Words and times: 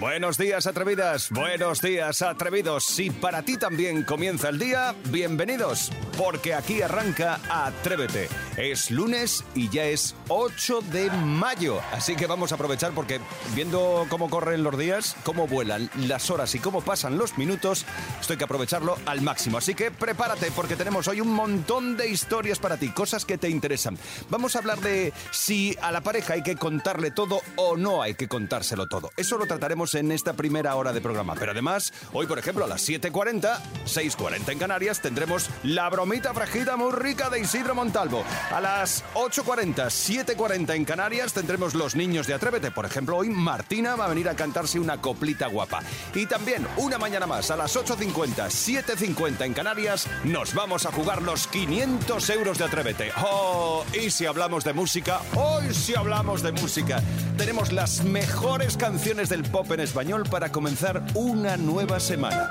Buenos 0.00 0.38
días, 0.38 0.66
atrevidas. 0.66 1.30
Buenos 1.30 1.80
días, 1.80 2.20
atrevidos. 2.22 2.84
Si 2.84 3.10
para 3.10 3.42
ti 3.42 3.56
también 3.56 4.02
comienza 4.02 4.48
el 4.48 4.58
día, 4.58 4.92
bienvenidos, 5.10 5.92
porque 6.18 6.52
aquí 6.52 6.82
arranca 6.82 7.38
Atrévete. 7.48 8.28
Es 8.56 8.90
lunes 8.90 9.44
y 9.54 9.68
ya 9.68 9.84
es 9.84 10.16
8 10.28 10.80
de 10.92 11.10
mayo. 11.10 11.80
Así 11.92 12.16
que 12.16 12.26
vamos 12.26 12.50
a 12.50 12.56
aprovechar 12.56 12.92
porque 12.92 13.20
viendo 13.54 14.06
cómo 14.08 14.28
corren 14.28 14.64
los 14.64 14.76
días, 14.76 15.16
cómo 15.22 15.46
vuelan 15.46 15.88
las 15.96 16.28
horas 16.30 16.54
y 16.56 16.58
cómo 16.58 16.80
pasan 16.80 17.16
los 17.16 17.38
minutos, 17.38 17.84
esto 18.20 18.32
hay 18.32 18.38
que 18.38 18.44
aprovecharlo 18.44 18.98
al 19.06 19.22
máximo. 19.22 19.58
Así 19.58 19.74
que 19.74 19.92
prepárate 19.92 20.50
porque 20.50 20.76
tenemos 20.76 21.06
hoy 21.06 21.20
un 21.20 21.32
montón 21.32 21.96
de 21.96 22.08
historias 22.08 22.58
para 22.58 22.78
ti, 22.78 22.90
cosas 22.90 23.24
que 23.24 23.38
te 23.38 23.48
interesan. 23.48 23.96
Vamos 24.28 24.56
a 24.56 24.58
hablar 24.58 24.80
de 24.80 25.12
si 25.30 25.76
a 25.80 25.92
la 25.92 26.00
pareja 26.00 26.34
hay 26.34 26.42
que 26.42 26.56
contarle 26.56 27.12
todo 27.12 27.40
o 27.56 27.76
no 27.76 28.02
hay 28.02 28.14
que 28.14 28.28
contárselo 28.28 28.88
todo. 28.88 29.12
Eso 29.16 29.38
lo 29.38 29.46
trataremos 29.46 29.83
en 29.92 30.10
esta 30.10 30.32
primera 30.32 30.74
hora 30.76 30.94
de 30.94 31.02
programa. 31.02 31.34
Pero 31.38 31.52
además, 31.52 31.92
hoy, 32.14 32.26
por 32.26 32.38
ejemplo, 32.38 32.64
a 32.64 32.68
las 32.68 32.88
7.40, 32.88 33.58
6.40 33.84 34.52
en 34.52 34.58
Canarias, 34.58 35.02
tendremos 35.02 35.50
la 35.62 35.90
bromita 35.90 36.32
fragida 36.32 36.78
muy 36.78 36.92
rica 36.92 37.28
de 37.28 37.40
Isidro 37.40 37.74
Montalvo. 37.74 38.24
A 38.50 38.60
las 38.62 39.04
8.40, 39.14 39.74
7.40 39.74 40.74
en 40.74 40.84
Canarias, 40.86 41.34
tendremos 41.34 41.74
los 41.74 41.94
niños 41.94 42.26
de 42.26 42.32
Atrévete. 42.32 42.70
Por 42.70 42.86
ejemplo, 42.86 43.18
hoy 43.18 43.28
Martina 43.28 43.96
va 43.96 44.06
a 44.06 44.08
venir 44.08 44.30
a 44.30 44.36
cantarse 44.36 44.78
una 44.78 45.02
coplita 45.02 45.48
guapa. 45.48 45.82
Y 46.14 46.24
también, 46.24 46.66
una 46.78 46.96
mañana 46.96 47.26
más, 47.26 47.50
a 47.50 47.56
las 47.56 47.76
8.50, 47.76 48.46
7.50 48.46 49.44
en 49.44 49.52
Canarias, 49.52 50.08
nos 50.24 50.54
vamos 50.54 50.86
a 50.86 50.92
jugar 50.92 51.20
los 51.20 51.46
500 51.48 52.30
euros 52.30 52.56
de 52.56 52.64
Atrévete. 52.64 53.12
¡Oh! 53.22 53.84
Y 53.92 54.10
si 54.10 54.24
hablamos 54.24 54.64
de 54.64 54.72
música, 54.72 55.20
hoy 55.34 55.74
si 55.74 55.94
hablamos 55.94 56.42
de 56.42 56.52
música, 56.52 57.02
tenemos 57.36 57.72
las 57.72 58.04
mejores 58.04 58.76
canciones 58.76 59.28
del 59.28 59.42
pop 59.42 59.70
en 59.74 59.80
español 59.80 60.24
para 60.30 60.50
comenzar 60.50 61.02
una 61.14 61.56
nueva 61.56 62.00
semana. 62.00 62.50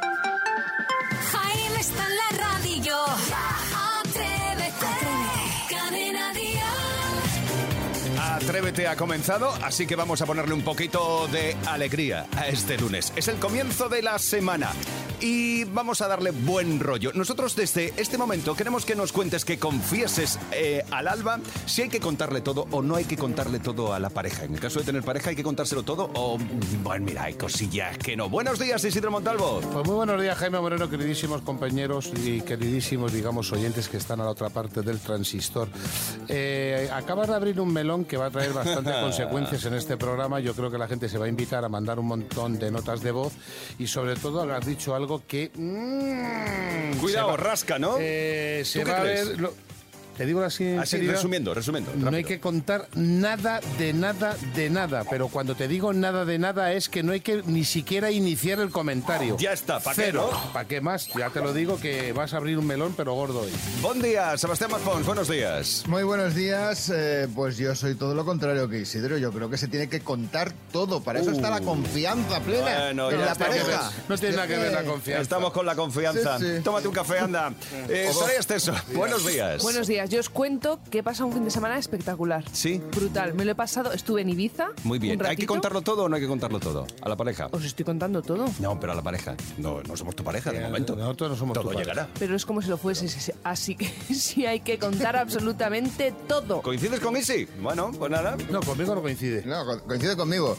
Atrévete 8.53 8.87
ha 8.87 8.95
comenzado, 8.95 9.51
así 9.63 9.87
que 9.87 9.95
vamos 9.95 10.21
a 10.21 10.27
ponerle 10.27 10.53
un 10.53 10.61
poquito 10.61 11.27
de 11.29 11.57
alegría 11.65 12.27
a 12.37 12.47
este 12.47 12.77
lunes. 12.77 13.11
Es 13.15 13.27
el 13.27 13.37
comienzo 13.37 13.89
de 13.89 14.03
la 14.03 14.19
semana 14.19 14.69
y 15.19 15.63
vamos 15.63 16.01
a 16.01 16.07
darle 16.07 16.29
buen 16.29 16.79
rollo. 16.79 17.11
Nosotros 17.15 17.55
desde 17.55 17.93
este 17.97 18.15
momento 18.15 18.55
queremos 18.55 18.85
que 18.85 18.93
nos 18.93 19.11
cuentes, 19.11 19.43
que 19.43 19.57
confieses 19.57 20.37
eh, 20.51 20.83
al 20.91 21.07
alba 21.07 21.39
si 21.65 21.81
hay 21.81 21.89
que 21.89 21.99
contarle 21.99 22.41
todo 22.41 22.67
o 22.69 22.83
no 22.83 22.95
hay 22.95 23.05
que 23.05 23.17
contarle 23.17 23.57
todo 23.57 23.91
a 23.91 23.99
la 23.99 24.11
pareja. 24.11 24.43
En 24.43 24.53
el 24.53 24.59
caso 24.59 24.77
de 24.77 24.85
tener 24.85 25.01
pareja 25.01 25.31
hay 25.31 25.35
que 25.35 25.43
contárselo 25.43 25.81
todo 25.81 26.11
o, 26.13 26.37
bueno, 26.83 27.05
mira, 27.05 27.23
hay 27.23 27.33
cosillas 27.33 27.97
que 27.97 28.15
no. 28.15 28.29
Buenos 28.29 28.59
días, 28.59 28.83
Isidro 28.83 29.09
Montalvo. 29.09 29.61
Pues 29.61 29.87
muy 29.87 29.95
buenos 29.95 30.21
días, 30.21 30.37
Jaime 30.37 30.59
Moreno, 30.59 30.87
queridísimos 30.91 31.41
compañeros 31.41 32.11
y 32.23 32.41
queridísimos, 32.41 33.13
digamos, 33.13 33.51
oyentes 33.51 33.89
que 33.89 33.97
están 33.97 34.21
a 34.21 34.25
la 34.25 34.29
otra 34.29 34.49
parte 34.49 34.83
del 34.83 34.99
transistor. 34.99 35.69
Eh, 36.27 36.87
acabas 36.93 37.29
de 37.29 37.33
abrir 37.35 37.59
un 37.59 37.73
melón 37.73 38.05
que 38.05 38.17
va 38.17 38.27
a 38.27 38.29
traer 38.29 38.42
bastantes 38.53 38.95
consecuencias 38.95 39.63
en 39.65 39.73
este 39.75 39.97
programa. 39.97 40.39
Yo 40.39 40.53
creo 40.53 40.69
que 40.71 40.77
la 40.77 40.87
gente 40.87 41.07
se 41.09 41.17
va 41.17 41.25
a 41.25 41.29
invitar 41.29 41.63
a 41.63 41.69
mandar 41.69 41.99
un 41.99 42.07
montón 42.07 42.57
de 42.59 42.71
notas 42.71 43.01
de 43.01 43.11
voz 43.11 43.33
y 43.79 43.87
sobre 43.87 44.15
todo 44.15 44.41
has 44.53 44.65
dicho 44.65 44.95
algo 44.95 45.23
que... 45.27 45.51
mm, 45.53 46.97
Cuidado, 46.99 47.37
rasca, 47.37 47.79
¿no? 47.79 47.95
Eh, 47.99 48.63
se 48.65 48.79
¿Tú 48.79 48.85
qué 48.85 48.91
va 48.91 48.97
a 48.99 49.03
ver... 49.03 49.39
lo- 49.39 49.53
te 50.17 50.25
digo 50.25 50.43
así, 50.43 50.63
en 50.65 50.79
Así, 50.79 50.91
seriedad, 50.91 51.15
resumiendo, 51.15 51.53
resumiendo. 51.53 51.91
No 51.95 52.15
hay 52.15 52.23
que 52.23 52.39
contar 52.39 52.87
nada 52.95 53.59
de 53.77 53.93
nada 53.93 54.35
de 54.55 54.69
nada, 54.69 55.03
pero 55.09 55.27
cuando 55.27 55.55
te 55.55 55.67
digo 55.67 55.93
nada 55.93 56.25
de 56.25 56.37
nada 56.39 56.71
es 56.73 56.89
que 56.89 57.03
no 57.03 57.11
hay 57.13 57.21
que 57.21 57.41
ni 57.45 57.63
siquiera 57.63 58.11
iniciar 58.11 58.59
el 58.59 58.69
comentario. 58.69 59.37
Ya 59.37 59.53
está, 59.53 59.79
¿pa' 59.79 59.93
qué, 59.95 60.03
Cero. 60.05 60.29
no? 60.31 60.53
¿Para 60.53 60.67
qué 60.67 60.81
más? 60.81 61.07
Ya 61.17 61.29
te 61.29 61.41
lo 61.41 61.53
digo 61.53 61.79
que 61.79 62.13
vas 62.13 62.33
a 62.33 62.37
abrir 62.37 62.57
un 62.57 62.67
melón, 62.67 62.93
pero 62.95 63.13
gordo 63.13 63.41
hoy. 63.41 63.51
Buen 63.81 64.01
día, 64.01 64.37
Sebastián 64.37 64.71
Mazpons, 64.71 65.05
buenos 65.05 65.27
días. 65.27 65.83
Muy 65.87 66.03
buenos 66.03 66.35
días, 66.35 66.91
eh, 66.93 67.27
pues 67.33 67.57
yo 67.57 67.73
soy 67.75 67.95
todo 67.95 68.13
lo 68.13 68.25
contrario 68.25 68.67
que 68.69 68.79
Isidro, 68.79 69.17
yo 69.17 69.31
creo 69.31 69.49
que 69.49 69.57
se 69.57 69.67
tiene 69.67 69.87
que 69.89 70.01
contar 70.01 70.51
todo, 70.71 71.01
para 71.01 71.19
eso 71.19 71.31
está 71.31 71.49
la 71.49 71.61
confianza 71.61 72.39
plena 72.41 72.85
Bueno, 72.85 73.11
en 73.11 73.21
la 73.21 73.35
pareja. 73.35 73.91
No 74.07 74.17
tiene 74.17 74.35
nada 74.35 74.47
que 74.47 74.57
ver 74.57 74.71
la 74.71 74.83
confianza. 74.83 75.21
Estamos 75.21 75.51
con 75.53 75.65
la 75.65 75.75
confianza. 75.75 76.37
Sí, 76.39 76.45
sí. 76.57 76.63
Tómate 76.63 76.87
un 76.87 76.93
café, 76.93 77.19
anda. 77.19 77.53
Eh, 77.89 78.09
Soraya 78.13 78.39
Esteso, 78.39 78.73
buenos 78.93 79.25
días. 79.25 79.61
Buenos 79.63 79.87
días, 79.87 80.02
yo 80.05 80.19
os 80.19 80.29
cuento 80.29 80.79
que 80.91 80.99
he 80.99 81.03
pasado 81.03 81.27
un 81.27 81.33
fin 81.33 81.43
de 81.45 81.51
semana 81.51 81.77
espectacular. 81.77 82.43
Sí. 82.51 82.81
Brutal, 82.95 83.33
me 83.33 83.45
lo 83.45 83.51
he 83.51 83.55
pasado, 83.55 83.91
estuve 83.93 84.21
en 84.21 84.29
Ibiza. 84.29 84.67
Muy 84.83 84.99
bien. 84.99 85.23
¿Hay 85.25 85.35
que 85.35 85.45
contarlo 85.45 85.81
todo 85.81 86.03
o 86.03 86.09
no 86.09 86.15
hay 86.15 86.21
que 86.21 86.27
contarlo 86.27 86.59
todo? 86.59 86.85
A 87.01 87.09
la 87.09 87.15
pareja. 87.15 87.47
Os 87.51 87.63
estoy 87.65 87.85
contando 87.85 88.21
todo. 88.21 88.45
No, 88.59 88.79
pero 88.79 88.93
a 88.93 88.95
la 88.95 89.01
pareja. 89.01 89.35
No, 89.57 89.81
no 89.83 89.97
somos 89.97 90.15
tu 90.15 90.23
pareja 90.23 90.51
de 90.51 90.59
Eh, 90.59 90.63
momento. 90.63 90.95
nosotros 90.95 91.31
no 91.31 91.35
somos 91.35 91.53
Todo 91.55 91.63
tu 91.69 91.73
pareja. 91.75 91.91
llegará. 91.91 92.09
Pero 92.19 92.35
es 92.35 92.45
como 92.45 92.61
si 92.61 92.69
lo 92.69 92.77
fuese, 92.77 93.07
así 93.43 93.75
que 93.75 93.85
sí 94.13 94.45
hay 94.45 94.59
que 94.61 94.77
contar 94.79 95.15
absolutamente 95.15 96.13
todo. 96.27 96.61
¿Coincides 96.61 96.99
con 96.99 97.15
Isi? 97.17 97.47
Bueno, 97.61 97.91
pues 97.97 98.11
nada. 98.11 98.35
No, 98.51 98.61
conmigo 98.61 98.95
no 98.95 99.01
coincide. 99.01 99.43
No, 99.45 99.65
co- 99.65 99.81
coincide 99.83 100.15
conmigo. 100.15 100.57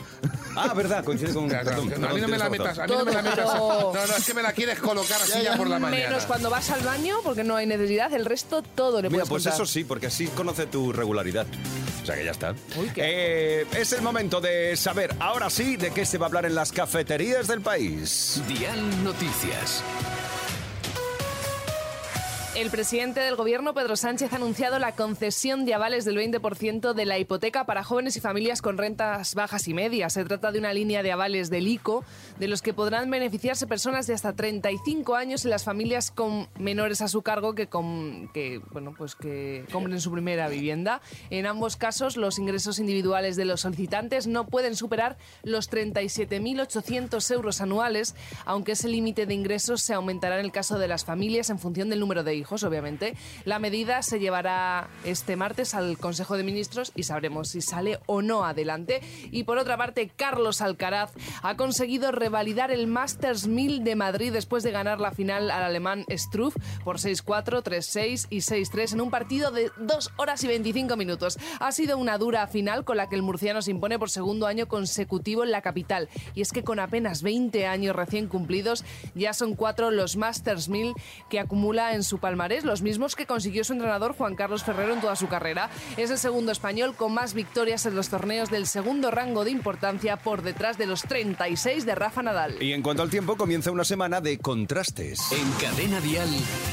Ah, 0.57 0.73
verdad, 0.75 1.05
coincide 1.05 1.33
con... 1.35 1.49
Claro, 1.49 1.65
perdón, 1.67 1.89
claro, 1.91 2.09
a 2.11 2.15
mí 2.15 2.21
no 2.21 2.29
me 2.29 2.39
la 2.39 2.49
metas, 2.51 2.79
a 2.79 2.87
mí 2.87 2.95
no 2.97 3.05
me 3.05 3.13
la 3.13 3.23
metas. 3.23 3.47
No, 3.47 3.93
no, 3.93 4.17
es 4.17 4.25
que 4.27 4.35
me 4.35 4.43
la 4.43 4.53
quieres 4.53 4.79
colocar 4.79 5.21
así 5.23 5.43
ya 5.43 5.57
por 5.57 5.69
la 5.69 5.79
mañana. 5.79 6.09
Menos 6.09 6.27
cuando 6.27 6.51
vas 6.51 6.71
al 6.71 6.81
baño, 6.83 7.17
porque 7.25 7.45
no 7.45 7.57
hay 7.57 7.67
necesidad, 7.67 8.13
el 8.13 8.25
resto 8.25 8.63
todo 8.63 9.03
le 9.03 9.09
Mira, 9.09 9.25
puedes 9.25 9.29
pues 9.29 9.43
contar. 9.45 9.55
eso 9.63 9.67
sí, 9.73 9.85
porque 9.85 10.07
así 10.09 10.27
conoce 10.29 10.67
tu 10.67 10.93
regularidad. 10.93 11.47
O 12.03 12.07
sea 12.07 12.15
que 12.17 12.25
ya 12.25 12.33
está. 12.33 12.55
Uy, 12.77 12.91
qué- 12.95 13.61
Eh, 13.63 13.67
es 13.77 13.93
el 13.93 14.03
momento 14.03 14.41
de 14.41 14.77
saber, 14.77 15.15
ahora 15.21 15.49
sí, 15.51 15.77
de 15.77 15.91
qué 15.91 16.05
se 16.05 16.19
va 16.19 16.27
a 16.27 16.29
hablar 16.29 16.45
en 16.47 16.55
las 16.55 16.71
cafeterías 16.73 17.47
del 17.47 17.61
país. 17.63 18.43
Dial 18.49 19.03
Noticias. 19.05 19.83
El 22.55 22.71
presidente 22.71 23.19
del 23.19 23.35
gobierno, 23.35 23.75
Pedro 23.75 23.97
Sánchez, 23.97 24.33
ha 24.33 24.37
anunciado 24.37 24.79
la 24.79 24.93
concesión 24.95 25.65
de 25.67 25.75
avales 25.75 26.05
del 26.05 26.17
20% 26.17 26.93
de 26.95 27.05
la 27.05 27.19
hipoteca 27.19 27.67
para 27.67 27.83
jóvenes 27.83 28.17
y 28.17 28.21
familias 28.21 28.63
con 28.63 28.79
rentas 28.79 29.35
bajas 29.35 29.67
y 29.67 29.75
medias. 29.75 30.13
Se 30.13 30.25
trata 30.25 30.53
de 30.53 30.61
una 30.61 30.73
línea 30.73 31.03
de 31.03 31.11
avales 31.11 31.51
del 31.51 31.67
ICO, 31.67 32.05
de 32.39 32.47
los 32.47 32.63
que 32.63 32.73
podrán 32.73 33.11
beneficiarse 33.11 33.67
personas 33.67 34.07
de 34.07 34.15
hasta 34.15 34.35
35 34.35 35.17
años 35.17 35.45
y 35.45 35.49
las 35.49 35.65
familias 35.65 36.13
con 36.13 36.49
menores 36.57 37.01
a 37.01 37.09
su 37.09 37.23
cargo 37.23 37.57
que, 37.57 37.67
con- 37.67 38.31
que, 38.33 38.61
bueno, 38.71 38.95
pues 38.97 39.17
que 39.17 39.65
compren 39.73 40.01
su 40.01 40.13
primera 40.13 40.47
vivienda. 40.49 41.01
En 41.31 41.47
ambos 41.47 41.75
casos, 41.77 42.17
los 42.17 42.39
ingresos 42.39 42.79
individuales 42.79 43.35
de 43.35 43.47
los 43.47 43.63
solicitantes 43.63 44.29
no 44.29 44.47
pueden 44.47 44.77
superar 44.77 45.17
los 45.43 45.69
37.800 45.73 47.33
euros 47.35 47.61
anuales, 47.61 48.15
aunque 48.45 48.73
ese 48.73 48.87
límite 48.87 49.27
de 49.27 49.35
ingresos 49.35 49.83
se 49.83 49.93
aumentará 49.93 50.39
en 50.39 50.45
el 50.45 50.53
caso 50.53 50.79
de 50.79 50.87
las 50.87 51.05
familias 51.05 51.51
en 51.51 51.59
función 51.59 51.91
del 51.91 51.99
número 51.99 52.23
de 52.23 52.37
hijos, 52.37 52.44
obviamente. 52.53 53.15
La 53.45 53.59
medida 53.59 54.03
se 54.03 54.19
llevará 54.19 54.89
este 55.05 55.37
martes 55.37 55.75
al 55.75 55.99
Consejo 55.99 56.37
de 56.37 56.43
Ministros 56.43 56.93
y 56.95 57.05
sabremos 57.05 57.49
si 57.49 57.61
sale 57.61 57.99
o 58.07 58.23
no 58.23 58.45
adelante. 58.45 59.01
Y 59.31 59.45
por 59.45 59.59
otra 59.59 59.77
parte, 59.77 60.11
Carlos 60.15 60.61
Alcaraz 60.61 61.13
ha 61.43 61.57
conseguido 61.57 62.13
revalidar 62.13 62.71
el 62.71 62.87
Masters 62.87 63.47
1000 63.47 63.85
de 63.85 63.97
Madrid 63.97 64.33
después 64.33 64.63
de 64.63 64.71
ganar 64.71 65.01
la 65.01 65.13
final 65.13 65.51
al 65.51 65.63
alemán 65.63 66.05
Struff 66.11 66.57
por 66.85 66.99
6-4, 66.99 67.63
3-6 67.63 68.27
y 68.31 68.39
6-3 68.39 68.95
en 68.95 69.01
un 69.01 69.11
partido 69.11 69.51
de 69.51 69.71
2 69.77 70.11
horas 70.17 70.45
y 70.45 70.49
25 70.49 70.97
minutos. 70.97 71.39
Ha 71.61 71.73
sido 71.73 71.99
una 71.99 72.19
dura 72.19 72.47
final 72.47 72.85
con 72.85 72.97
la 72.97 73.09
que 73.09 73.17
el 73.17 73.23
murciano 73.23 73.63
se 73.63 73.71
impone 73.71 73.99
por 73.99 74.11
segundo 74.11 74.47
año 74.47 74.69
consecutivo 74.69 75.45
en 75.45 75.51
la 75.51 75.63
capital. 75.63 76.09
Y 76.35 76.43
es 76.43 76.53
que 76.53 76.65
con 76.65 76.79
apenas 76.79 77.23
20 77.23 77.67
años 77.67 77.97
recién 77.97 78.29
cumplidos, 78.29 78.85
ya 79.15 79.33
son 79.33 79.55
cuatro 79.55 79.91
los 79.91 80.17
Masters 80.17 80.69
1000 80.69 80.95
que 81.29 81.41
acumula 81.41 81.95
en 81.95 82.03
su 82.03 82.19
palmarés, 82.19 82.34
los 82.65 82.83
mismos 82.83 83.15
que 83.15 83.27
consiguió 83.27 83.63
su 83.63 83.75
entrenador 83.75 84.15
Juan 84.17 84.35
Carlos 84.35 84.65
Ferrero 84.65 84.93
en 84.93 85.01
toda 85.01 85.15
su 85.15 85.29
carrera. 85.29 85.71
Es 85.97 86.11
el 86.11 86.19
segundo 86.19 86.51
español 86.51 86.95
con 86.95 87.15
más 87.15 87.33
victorias 87.33 87.87
en 87.87 87.95
los 87.95 88.09
torneos 88.09 88.51
del 88.51 88.67
segundo 88.67 89.11
rango 89.11 89.45
de 89.45 89.53
importancia 89.53 90.17
por 90.17 90.43
detrás 90.43 90.77
de 90.77 90.87
los 90.87 91.03
36 91.03 91.87
de 91.87 91.95
Rafa 91.95 92.23
Nadal. 92.23 92.61
Y 92.61 92.73
en 92.73 92.83
cuanto 92.83 93.03
al 93.03 93.11
tiempo, 93.11 93.37
comienza 93.37 93.71
una 93.71 93.85
semana 93.85 94.21
de 94.21 94.39
contrastes. 94.39 95.21
En 95.33 95.51
Cadena 95.53 96.01
Dial, 96.01 96.29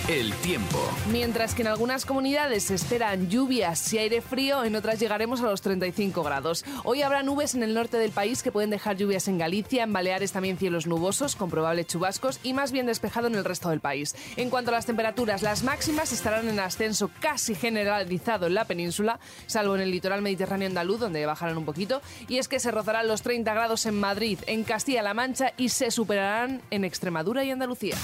el 0.10 0.34
tiempo. 0.36 0.80
Mientras 1.12 1.54
que 1.54 1.62
en 1.62 1.68
algunas 1.68 2.06
comunidades 2.06 2.64
se 2.64 2.76
esperan 2.76 3.30
lluvias 3.30 3.94
y 3.94 4.00
aire 4.00 4.22
frío, 4.22 4.64
en 4.64 4.76
otras 4.76 5.00
llegaremos 5.00 5.42
a 5.42 5.46
los 5.46 5.62
35 5.62 6.24
grados. 6.24 6.66
Hoy 6.84 7.04
habrá 7.04 7.22
nubes 7.22 7.54
en 7.54 7.62
el 7.62 7.74
norte 7.76 7.98
del 7.98 8.12
país 8.12 8.42
que 8.42 8.52
pueden 8.52 8.72
dejar 8.72 8.98
lluvias 8.98 9.28
en 9.28 9.38
Galicia, 9.38 9.84
en 9.84 9.94
Baleares 9.94 10.32
también 10.32 10.58
cielos 10.58 10.88
nubosos, 10.88 11.36
con 11.36 11.50
probables 11.50 11.88
chubascos 11.88 12.40
y 12.42 12.54
más 12.54 12.72
bien 12.72 12.88
despejado 12.88 13.28
en 13.28 13.36
el 13.36 13.46
resto 13.46 13.70
del 13.70 13.80
país. 13.80 14.16
En 14.36 14.50
cuanto 14.50 14.72
a 14.72 14.74
las 14.74 14.86
temperaturas, 14.86 15.42
las 15.52 15.64
máximas 15.64 16.14
estarán 16.14 16.48
en 16.48 16.62
ascenso 16.62 17.12
casi 17.20 17.56
generalizado 17.56 18.48
en 18.48 18.54
la 18.54 18.64
península, 18.64 19.20
salvo 19.48 19.76
en 19.76 19.82
el 19.82 19.92
litoral 19.92 20.22
mediterráneo 20.22 20.70
andaluz, 20.70 21.02
donde 21.02 21.26
bajarán 21.26 21.58
un 21.58 21.66
poquito, 21.66 22.02
y 22.30 22.38
es 22.38 22.48
que 22.48 22.58
se 22.62 22.72
rozarán 22.72 23.10
los 23.10 23.22
30 23.22 23.54
grados 23.54 23.86
en 23.86 24.00
Madrid, 24.00 24.40
en 24.48 24.64
Castilla-La 24.64 25.14
Mancha 25.14 25.52
y 25.58 25.68
se 25.68 25.92
superarán 25.92 26.62
en 26.72 26.86
Extremadura 26.86 27.44
y 27.44 27.52
Andalucía. 27.52 27.98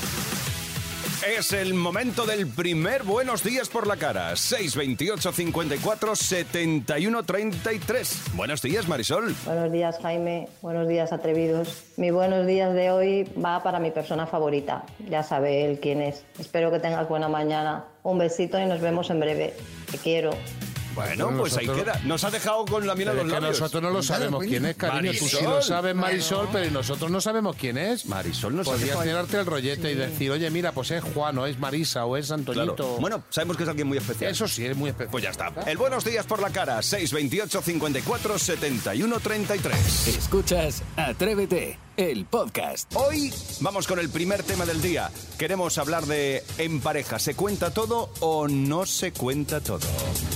Es 1.25 1.51
el 1.51 1.73
momento 1.73 2.27
del 2.27 2.45
primer 2.47 3.01
Buenos 3.01 3.43
Días 3.43 3.69
por 3.69 3.87
la 3.87 3.97
cara. 3.97 4.35
628 4.35 5.31
54 5.31 6.15
71 6.15 7.23
33. 7.23 8.21
Buenos 8.35 8.61
días, 8.61 8.87
Marisol. 8.87 9.35
Buenos 9.45 9.71
días, 9.71 9.97
Jaime. 10.01 10.47
Buenos 10.61 10.87
días, 10.87 11.11
atrevidos. 11.11 11.85
Mi 11.97 12.11
buenos 12.11 12.45
días 12.45 12.71
de 12.73 12.91
hoy 12.91 13.23
va 13.43 13.63
para 13.63 13.79
mi 13.79 13.89
persona 13.89 14.27
favorita. 14.27 14.85
Ya 15.09 15.23
sabe 15.23 15.65
él 15.65 15.79
quién 15.79 16.01
es. 16.01 16.23
Espero 16.37 16.71
que 16.71 16.79
tengas 16.79 17.09
buena 17.09 17.27
mañana. 17.27 17.85
Un 18.03 18.19
besito 18.19 18.59
y 18.59 18.65
nos 18.67 18.79
vemos 18.79 19.09
en 19.09 19.19
breve. 19.19 19.55
Te 19.89 19.97
quiero. 19.97 20.29
Bueno, 20.97 21.25
Bueno, 21.25 21.39
pues 21.41 21.55
ahí 21.57 21.67
queda. 21.67 21.99
Nos 22.05 22.23
ha 22.23 22.31
dejado 22.31 22.65
con 22.65 22.85
la 22.87 22.95
miel 22.95 23.09
a 23.09 23.11
Pero 23.11 23.23
los 23.23 23.31
es 23.31 23.35
que 23.35 23.41
labios. 23.41 23.59
nosotros 23.61 23.83
no 23.83 23.89
lo 23.91 24.03
sabemos 24.03 24.43
quién 24.43 24.65
es, 24.65 24.75
cariño. 24.75 25.11
Tú 25.11 25.25
sí 25.27 25.35
Marisol. 25.35 25.53
lo 25.53 25.61
sabes, 25.61 25.95
Marisol, 25.95 26.49
pero 26.51 26.71
nosotros 26.71 27.11
no 27.11 27.21
sabemos 27.21 27.55
quién 27.55 27.77
es. 27.77 28.05
Marisol 28.07 28.55
nos 28.55 28.67
ha 28.67 28.71
Podrías 28.71 29.01
tirarte 29.03 29.37
el 29.39 29.45
rollete 29.45 29.91
y 29.91 29.95
decir, 29.95 30.31
oye, 30.31 30.49
mira, 30.49 30.71
pues 30.71 30.91
es 30.91 31.03
Juan, 31.03 31.37
o 31.37 31.45
es 31.45 31.59
Marisa, 31.59 32.05
o 32.05 32.17
es 32.17 32.27
Claro. 32.27 32.39
Antonito. 32.41 32.97
Bueno, 32.99 33.23
sabemos 33.29 33.57
que 33.57 33.63
es 33.63 33.69
alguien 33.69 33.87
muy 33.87 33.97
especial. 33.97 34.31
Eso 34.31 34.47
sí, 34.47 34.65
es 34.65 34.75
muy 34.75 34.89
especial. 34.89 35.11
Pues 35.11 35.23
ya 35.23 35.29
está. 35.29 35.51
El 35.65 35.77
Buenos 35.77 36.03
Días 36.03 36.25
por 36.25 36.41
la 36.41 36.49
cara. 36.49 36.81
628 36.81 37.61
54 37.61 38.39
71 38.39 39.19
33. 39.19 40.07
Escuchas 40.07 40.83
Atrévete, 40.95 41.77
el 41.97 42.25
podcast. 42.25 42.95
Hoy 42.95 43.33
vamos 43.59 43.87
con 43.87 43.99
el 43.99 44.09
primer 44.09 44.43
tema 44.43 44.65
del 44.65 44.81
día. 44.81 45.09
Queremos 45.37 45.77
hablar 45.79 46.05
de 46.05 46.43
en 46.59 46.79
pareja. 46.79 47.19
¿Se 47.19 47.35
cuenta 47.35 47.73
todo 47.73 48.11
o 48.19 48.47
no 48.47 48.85
se 48.85 49.11
cuenta 49.11 49.59
todo? 49.59 49.79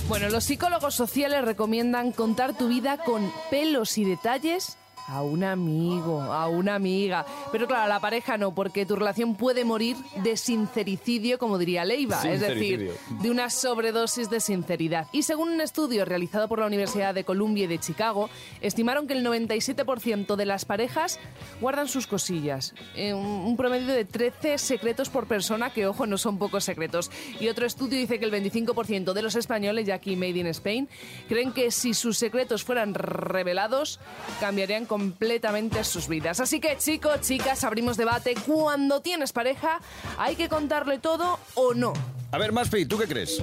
Bueno, 0.08 0.28
los 0.28 0.44
psicólogos 0.44 0.94
sociales 0.94 1.44
recomiendan 1.44 2.12
contar 2.12 2.58
tu 2.58 2.68
vida 2.68 2.98
con 3.04 3.32
pelos 3.50 3.96
y 3.96 4.04
detalles 4.04 4.76
a 5.08 5.22
un 5.22 5.44
amigo, 5.44 6.20
a 6.20 6.48
una 6.48 6.74
amiga. 6.74 7.24
Pero 7.50 7.66
claro, 7.66 7.84
a 7.84 7.88
la 7.88 8.00
pareja 8.00 8.36
no, 8.36 8.54
porque 8.54 8.86
tu 8.86 8.96
relación 8.96 9.34
puede 9.34 9.64
morir 9.64 9.96
de 10.22 10.36
sincericidio, 10.36 11.38
como 11.38 11.58
diría 11.58 11.84
Leiva. 11.84 12.22
Es 12.22 12.40
decir, 12.40 12.92
de 13.20 13.30
una 13.30 13.50
sobredosis 13.50 14.30
de 14.30 14.40
sinceridad. 14.40 15.06
Y 15.12 15.22
según 15.22 15.50
un 15.50 15.60
estudio 15.60 16.04
realizado 16.04 16.48
por 16.48 16.58
la 16.58 16.66
Universidad 16.66 17.14
de 17.14 17.24
Columbia 17.24 17.64
y 17.64 17.68
de 17.68 17.78
Chicago, 17.78 18.30
estimaron 18.60 19.06
que 19.06 19.14
el 19.14 19.24
97% 19.24 20.36
de 20.36 20.46
las 20.46 20.64
parejas 20.64 21.18
guardan 21.60 21.88
sus 21.88 22.06
cosillas. 22.06 22.74
Eh, 22.94 23.14
un 23.14 23.56
promedio 23.56 23.92
de 23.94 24.04
13 24.04 24.58
secretos 24.58 25.08
por 25.08 25.26
persona, 25.26 25.70
que 25.70 25.86
ojo, 25.86 26.06
no 26.06 26.18
son 26.18 26.38
pocos 26.38 26.64
secretos. 26.64 27.10
Y 27.40 27.48
otro 27.48 27.66
estudio 27.66 27.98
dice 27.98 28.18
que 28.18 28.24
el 28.24 28.32
25% 28.32 29.12
de 29.12 29.22
los 29.22 29.36
españoles, 29.36 29.86
ya 29.86 29.94
aquí 29.94 30.16
Made 30.16 30.38
in 30.38 30.46
Spain, 30.48 30.88
creen 31.28 31.52
que 31.52 31.70
si 31.70 31.94
sus 31.94 32.18
secretos 32.18 32.64
fueran 32.64 32.94
revelados, 32.94 34.00
cambiarían 34.40 34.86
completamente 34.92 35.84
sus 35.84 36.06
vidas. 36.06 36.38
Así 36.38 36.60
que 36.60 36.76
chicos, 36.76 37.22
chicas, 37.22 37.64
abrimos 37.64 37.96
debate. 37.96 38.34
Cuando 38.46 39.00
tienes 39.00 39.32
pareja, 39.32 39.80
¿hay 40.18 40.36
que 40.36 40.50
contarle 40.50 40.98
todo 40.98 41.38
o 41.54 41.72
no? 41.72 41.94
A 42.30 42.36
ver, 42.36 42.52
Maspi, 42.52 42.84
¿tú 42.84 42.98
qué 42.98 43.06
crees? 43.08 43.42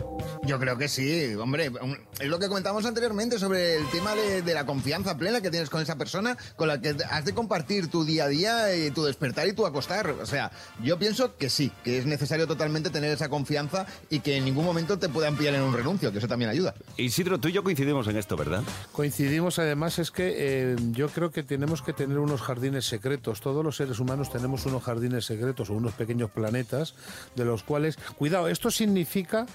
Yo 0.50 0.58
creo 0.58 0.80
que 0.80 0.88
sí, 0.88 1.36
hombre. 1.36 1.72
Es 2.20 2.28
lo 2.28 2.40
que 2.40 2.48
comentamos 2.48 2.84
anteriormente 2.84 3.38
sobre 3.38 3.76
el 3.76 3.88
tema 3.92 4.16
de, 4.16 4.42
de 4.42 4.54
la 4.56 4.66
confianza 4.66 5.16
plena 5.16 5.42
que 5.42 5.52
tienes 5.52 5.70
con 5.70 5.80
esa 5.80 5.96
persona 5.96 6.36
con 6.56 6.68
la 6.68 6.82
que 6.82 6.96
has 7.08 7.24
de 7.24 7.36
compartir 7.36 7.88
tu 7.88 8.04
día 8.04 8.24
a 8.24 8.28
día, 8.28 8.76
y 8.76 8.90
tu 8.90 9.04
despertar 9.04 9.48
y 9.48 9.54
tu 9.54 9.68
acostar. 9.68 10.10
O 10.10 10.26
sea, 10.26 10.52
yo 10.82 10.98
pienso 10.98 11.38
que 11.38 11.52
sí, 11.52 11.72
que 11.84 12.00
es 12.00 12.08
necesario 12.08 12.48
totalmente 12.48 12.90
tener 12.90 13.12
esa 13.12 13.30
confianza 13.30 13.86
y 14.10 14.22
que 14.22 14.38
en 14.38 14.46
ningún 14.46 14.66
momento 14.66 14.98
te 14.98 15.08
puedan 15.08 15.38
pillar 15.38 15.54
en 15.54 15.62
un 15.62 15.72
renuncio, 15.72 16.12
que 16.12 16.18
eso 16.18 16.28
también 16.28 16.50
ayuda. 16.50 16.74
Isidro, 16.98 17.40
tú 17.40 17.50
y 17.50 17.52
yo 17.52 17.64
coincidimos 17.64 18.08
en 18.08 18.18
esto, 18.18 18.36
¿verdad? 18.36 18.64
Coincidimos 18.92 19.60
además 19.60 20.00
es 20.00 20.10
que 20.10 20.34
eh, 20.36 20.76
yo 20.94 21.10
creo 21.10 21.30
que 21.30 21.44
tenemos 21.44 21.84
que 21.84 21.94
tener 21.94 22.18
unos 22.18 22.42
jardines 22.42 22.86
secretos. 22.86 23.40
Todos 23.40 23.64
los 23.64 23.76
seres 23.76 24.00
humanos 24.00 24.32
tenemos 24.32 24.66
unos 24.66 24.82
jardines 24.82 25.26
secretos 25.26 25.70
o 25.70 25.74
unos 25.74 25.94
pequeños 25.94 26.32
planetas 26.32 26.96
de 27.36 27.46
los 27.46 27.62
cuales, 27.62 27.98
cuidado, 28.18 28.48
esto 28.48 28.72
significa 28.72 29.46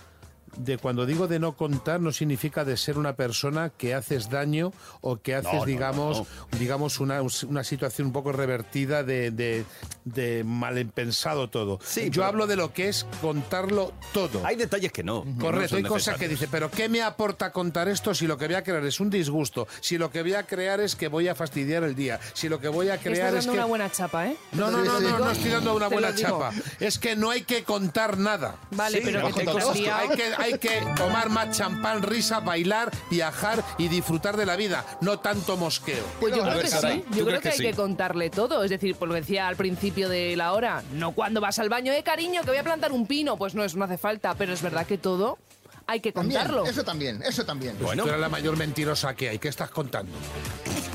de 0.56 0.78
cuando 0.78 1.06
digo 1.06 1.26
de 1.28 1.38
no 1.38 1.56
contar 1.56 2.00
no 2.00 2.12
significa 2.12 2.64
de 2.64 2.76
ser 2.76 2.98
una 2.98 3.14
persona 3.16 3.70
que 3.70 3.94
haces 3.94 4.30
daño 4.30 4.72
o 5.00 5.16
que 5.18 5.34
haces 5.34 5.52
No, 5.52 5.58
no, 5.60 5.64
digamos 5.66 6.18
no, 6.52 6.58
digamos 6.58 7.00
una, 7.00 7.20
una 7.48 7.64
situación 7.64 8.08
un 8.08 8.12
poco 8.12 8.32
revertida 8.32 9.02
de, 9.02 9.30
de, 9.30 9.64
de 10.04 10.44
malpensado 10.44 11.48
todo. 11.50 11.78
Sí, 11.84 12.04
yo 12.04 12.10
pero- 12.12 12.24
hablo 12.26 12.46
de 12.46 12.56
lo 12.56 12.72
que 12.72 12.88
es 12.88 13.06
contarlo 13.20 13.92
todo. 14.12 14.44
Hay 14.44 14.56
detalles 14.56 14.92
que 14.92 15.02
no. 15.02 15.24
Correcto, 15.40 15.76
hay 15.76 15.82
cosas 15.82 16.16
que 16.18 16.28
dice, 16.28 16.48
pero 16.50 16.70
¿qué 16.70 16.88
me 16.88 17.02
aporta 17.02 17.52
contar 17.52 17.88
esto 17.88 18.14
si 18.14 18.26
lo 18.26 18.36
que 18.38 18.46
voy 18.46 18.56
a 18.56 18.62
crear 18.62 18.84
es 18.84 19.00
un 19.00 19.10
disgusto? 19.10 19.66
Si 19.80 19.98
lo 19.98 20.10
que 20.10 20.22
voy 20.22 20.34
a 20.34 20.44
crear 20.44 20.80
es 20.80 20.96
que 20.96 21.08
voy 21.08 21.28
a 21.28 21.34
fastidiar 21.34 21.84
el 21.84 21.94
día, 21.94 22.20
si 22.32 22.48
lo 22.48 22.60
que 22.60 22.68
voy 22.68 22.88
a 22.90 22.98
crear 22.98 23.28
Estás 23.28 23.40
es 23.40 23.46
dando 23.46 23.52
que... 23.52 23.58
una 23.58 23.66
buena 23.66 23.90
chapa, 23.90 24.26
¿eh? 24.28 24.36
No, 24.52 24.70
no, 24.70 24.84
no, 24.84 25.00
no, 25.00 25.18
no 25.18 25.30
estoy 25.30 25.50
dando 25.50 25.74
una 25.74 25.88
buena 25.88 26.14
chapa. 26.14 26.52
Es 26.80 26.98
que 26.98 27.16
no 27.16 27.30
hay 27.30 27.42
que 27.42 27.64
contar 27.64 28.18
nada. 28.18 28.56
Vale, 28.70 28.98
Sí, 28.98 29.02
pero 29.04 29.20
no, 29.20 29.34
que 29.34 29.44
te. 29.44 29.90
Hay 29.90 30.08
que, 30.10 30.24
hay 30.44 30.58
que 30.58 30.82
tomar 30.96 31.30
más 31.30 31.56
champán, 31.56 32.02
risa, 32.02 32.40
bailar, 32.40 32.90
viajar 33.10 33.64
y 33.78 33.88
disfrutar 33.88 34.36
de 34.36 34.46
la 34.46 34.56
vida, 34.56 34.84
no 35.00 35.18
tanto 35.18 35.56
mosqueo. 35.56 36.04
Pues 36.20 36.34
yo 36.34 36.42
creo 36.42 36.54
ver, 36.56 36.64
que 36.64 36.70
sí. 36.70 37.04
¿tú 37.10 37.18
Yo 37.18 37.24
creo 37.24 37.36
que, 37.38 37.42
que 37.42 37.48
hay 37.50 37.58
sí? 37.58 37.62
que 37.64 37.74
contarle 37.74 38.30
todo. 38.30 38.62
Es 38.62 38.70
decir, 38.70 38.96
por 38.96 39.08
lo 39.08 39.14
que 39.14 39.20
decía 39.20 39.48
al 39.48 39.56
principio 39.56 40.08
de 40.08 40.36
la 40.36 40.52
hora, 40.52 40.82
no 40.92 41.12
cuando 41.12 41.40
vas 41.40 41.58
al 41.58 41.68
baño, 41.68 41.92
eh, 41.92 42.02
cariño, 42.02 42.42
que 42.42 42.48
voy 42.48 42.58
a 42.58 42.64
plantar 42.64 42.92
un 42.92 43.06
pino. 43.06 43.36
Pues 43.36 43.54
no, 43.54 43.64
eso 43.64 43.78
no 43.78 43.84
hace 43.84 43.98
falta. 43.98 44.34
Pero 44.34 44.52
es 44.52 44.62
verdad 44.62 44.86
que 44.86 44.98
todo 44.98 45.38
hay 45.86 46.00
que 46.00 46.12
También, 46.12 46.40
contarlo. 46.40 46.66
eso 46.66 46.84
también, 46.84 47.22
eso 47.22 47.44
también. 47.44 47.76
Bueno. 47.80 48.02
Si 48.02 48.08
tú 48.08 48.08
eres 48.08 48.20
la 48.20 48.28
mayor 48.28 48.56
mentirosa 48.56 49.14
que 49.14 49.28
hay, 49.28 49.38
¿qué 49.38 49.48
estás 49.48 49.70
contando? 49.70 50.12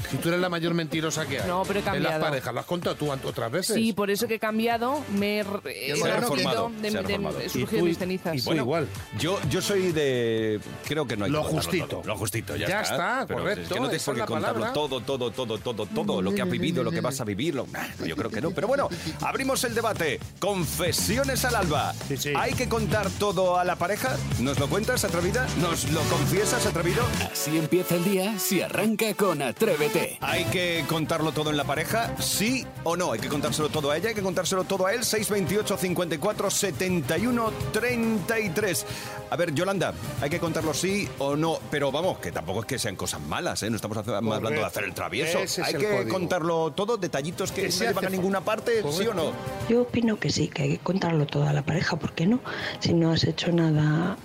Si 0.09 0.17
tú 0.17 0.29
eres 0.29 0.39
la 0.41 0.49
mayor 0.49 0.73
mentirosa 0.73 1.27
que 1.27 1.39
hay. 1.39 1.47
No, 1.47 1.63
pero 1.67 1.79
he 1.79 1.81
En 1.81 1.85
las 1.85 1.93
cambiado. 1.93 2.21
parejas, 2.21 2.53
¿lo 2.53 2.59
has 2.61 2.65
contado 2.65 2.95
tú 2.95 3.11
otras 3.11 3.51
veces? 3.51 3.75
Sí, 3.75 3.93
pues, 3.93 3.95
por 3.95 4.09
eso 4.11 4.27
que 4.27 4.35
he 4.35 4.39
cambiado, 4.39 5.03
me 5.15 5.39
he 5.39 5.43
reformado, 5.43 6.71
de, 6.81 7.49
surgido 7.49 7.83
mis 7.85 7.97
cenizas. 7.97 8.35
y 8.35 8.41
tú 8.41 8.53
igual. 8.53 8.87
Yo, 9.19 9.39
yo 9.49 9.61
soy 9.61 9.91
de. 9.91 10.59
Creo 10.87 11.05
que 11.07 11.15
no 11.15 11.25
hay 11.25 11.31
Lo 11.31 11.43
que 11.43 11.49
justito. 11.49 11.85
todo. 11.87 12.03
Lo 12.05 12.17
justito, 12.17 12.55
ya, 12.55 12.67
Ya 12.67 12.81
está, 12.81 13.25
Pero 13.27 13.41
correcto, 13.41 13.61
Es 13.61 13.67
que 13.67 13.75
no 13.75 13.81
tienes 13.89 14.01
esa 14.01 14.05
por 14.11 14.15
es 14.15 14.21
qué 14.23 14.27
contarlo 14.27 14.59
palabra. 14.61 14.73
todo, 14.73 15.01
todo, 15.01 15.31
todo, 15.31 15.57
todo, 15.59 15.85
todo, 15.85 16.21
lo 16.21 16.33
que 16.33 16.41
has 16.41 16.49
vivido, 16.49 16.83
lo 16.83 16.91
que 16.91 17.01
vas 17.01 17.21
a 17.21 17.23
vivir. 17.25 17.53
lo- 17.55 17.67
yo 18.05 18.15
creo 18.15 18.29
que 18.31 18.41
no. 18.41 18.51
Pero 18.51 18.67
bueno, 18.67 18.89
abrimos 19.21 19.63
el 19.63 19.75
debate. 19.75 20.19
Confesiones 20.39 21.45
al 21.45 21.55
alba. 21.55 21.93
Sí, 22.07 22.17
sí. 22.17 22.33
¿Hay 22.35 22.53
que 22.53 22.67
contar 22.67 23.09
todo 23.19 23.57
a 23.59 23.63
la 23.63 23.75
pareja? 23.75 24.17
¿Nos 24.39 24.57
lo 24.59 24.67
cuentas, 24.79 25.03
atrevida? 25.03 25.45
¿Nos 25.59 25.91
lo 25.91 25.99
confiesas, 26.03 26.65
atrevido? 26.65 27.03
Así 27.29 27.57
empieza 27.57 27.95
el 27.95 28.03
día 28.05 28.39
si 28.39 28.61
arranca 28.61 29.13
con 29.13 29.41
Atrévete. 29.41 30.17
¿Hay 30.21 30.45
que 30.45 30.85
contarlo 30.87 31.33
todo 31.33 31.49
en 31.49 31.57
la 31.57 31.65
pareja? 31.65 32.15
¿Sí 32.21 32.65
o 32.85 32.95
no? 32.95 33.11
¿Hay 33.11 33.19
que 33.19 33.27
contárselo 33.27 33.67
todo 33.67 33.91
a 33.91 33.97
ella? 33.97 34.07
¿Hay 34.07 34.15
que 34.15 34.21
contárselo 34.21 34.63
todo 34.63 34.85
a 34.85 34.93
él? 34.93 35.03
628 35.03 35.77
54 35.77 36.49
71 36.49 37.51
33. 37.73 38.85
A 39.31 39.35
ver, 39.35 39.53
Yolanda, 39.53 39.93
¿hay 40.21 40.29
que 40.29 40.39
contarlo 40.39 40.73
sí 40.73 41.09
o 41.19 41.35
no? 41.35 41.59
Pero 41.69 41.91
vamos, 41.91 42.19
que 42.19 42.31
tampoco 42.31 42.61
es 42.61 42.65
que 42.65 42.79
sean 42.79 42.95
cosas 42.95 43.19
malas, 43.19 43.61
¿eh? 43.63 43.69
No 43.69 43.75
estamos 43.75 43.97
hace- 43.97 44.15
hablando 44.15 44.49
de 44.49 44.63
hacer 44.63 44.85
el 44.85 44.93
travieso. 44.93 45.39
Es 45.39 45.59
¿Hay 45.59 45.73
el 45.73 45.81
que 45.81 45.87
código. 45.89 46.09
contarlo 46.09 46.71
todo? 46.71 46.95
¿Detallitos 46.95 47.51
que, 47.51 47.65
no 47.65 47.71
se 47.73 47.85
llevan 47.87 48.05
a 48.05 48.09
ninguna 48.09 48.39
parte? 48.39 48.81
¿Sí 48.93 49.05
o 49.07 49.13
no? 49.13 49.33
Yo 49.67 49.81
opino 49.81 50.17
que 50.17 50.29
sí, 50.29 50.47
que 50.47 50.63
hay 50.63 50.69
que 50.69 50.79
contarlo 50.79 51.25
todo 51.27 51.45
a 51.49 51.51
la 51.51 51.63
pareja, 51.63 51.97
¿por 51.97 52.13
qué 52.13 52.25
no? 52.25 52.39
Si 52.79 52.93
no 52.93 53.11
has 53.11 53.25
hecho 53.25 53.51
nada 53.51 54.15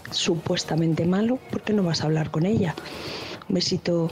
supuestamente 0.44 1.06
malo, 1.06 1.38
¿por 1.50 1.62
qué 1.62 1.72
no 1.72 1.82
vas 1.82 2.02
a 2.02 2.04
hablar 2.04 2.30
con 2.30 2.44
ella? 2.44 2.74
Un 3.48 3.54
besito. 3.54 4.10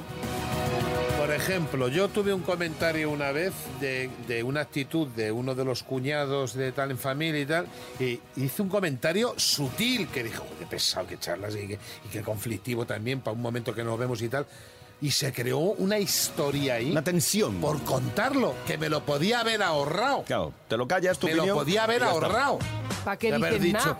Por 1.19 1.31
ejemplo, 1.31 1.89
yo 1.89 2.09
tuve 2.09 2.33
un 2.33 2.41
comentario 2.41 3.11
una 3.11 3.33
vez 3.33 3.53
de, 3.81 4.09
de 4.27 4.43
una 4.43 4.63
actitud 4.63 5.09
de 5.09 5.31
uno 5.31 5.55
de 5.55 5.65
los 5.67 5.83
cuñados 5.83 6.55
de 6.55 6.73
tal 6.73 6.91
en 6.91 6.99
familia 6.99 7.41
y 7.41 7.47
tal, 7.47 7.67
y 8.01 8.19
hice 8.37 8.63
un 8.63 8.71
comentario 8.71 9.35
sutil 9.37 10.09
que 10.09 10.25
dijo, 10.25 10.45
qué 10.59 10.65
pesado 10.65 11.07
que 11.07 11.19
charlas 11.19 11.55
y 11.55 11.69
qué, 11.69 11.79
y 12.07 12.09
qué 12.11 12.23
conflictivo 12.23 12.87
también 12.87 13.21
para 13.21 13.35
un 13.37 13.43
momento 13.43 13.75
que 13.75 13.85
nos 13.85 13.99
vemos 13.99 14.23
y 14.23 14.29
tal. 14.31 14.47
Y 15.03 15.11
se 15.11 15.33
creó 15.33 15.59
una 15.59 15.99
historia 15.99 16.75
ahí 16.75 16.93
Una 16.93 17.03
tensión. 17.03 17.57
por 17.61 17.83
contarlo, 17.83 18.55
que 18.67 18.79
me 18.79 18.89
lo 18.89 19.05
podía 19.05 19.41
haber 19.41 19.63
ahorrado. 19.63 20.23
Claro, 20.25 20.53
te 20.69 20.77
lo 20.77 20.87
callas, 20.89 21.19
tu 21.19 21.27
Me 21.27 21.35
lo 21.35 21.43
opinión, 21.43 21.59
podía 21.59 21.85
haber 21.85 22.03
ahorrado. 22.05 22.59
¿Para 23.05 23.19
qué 23.19 23.35
haber 23.35 23.55
dicen 23.59 23.73
nada? 23.73 23.99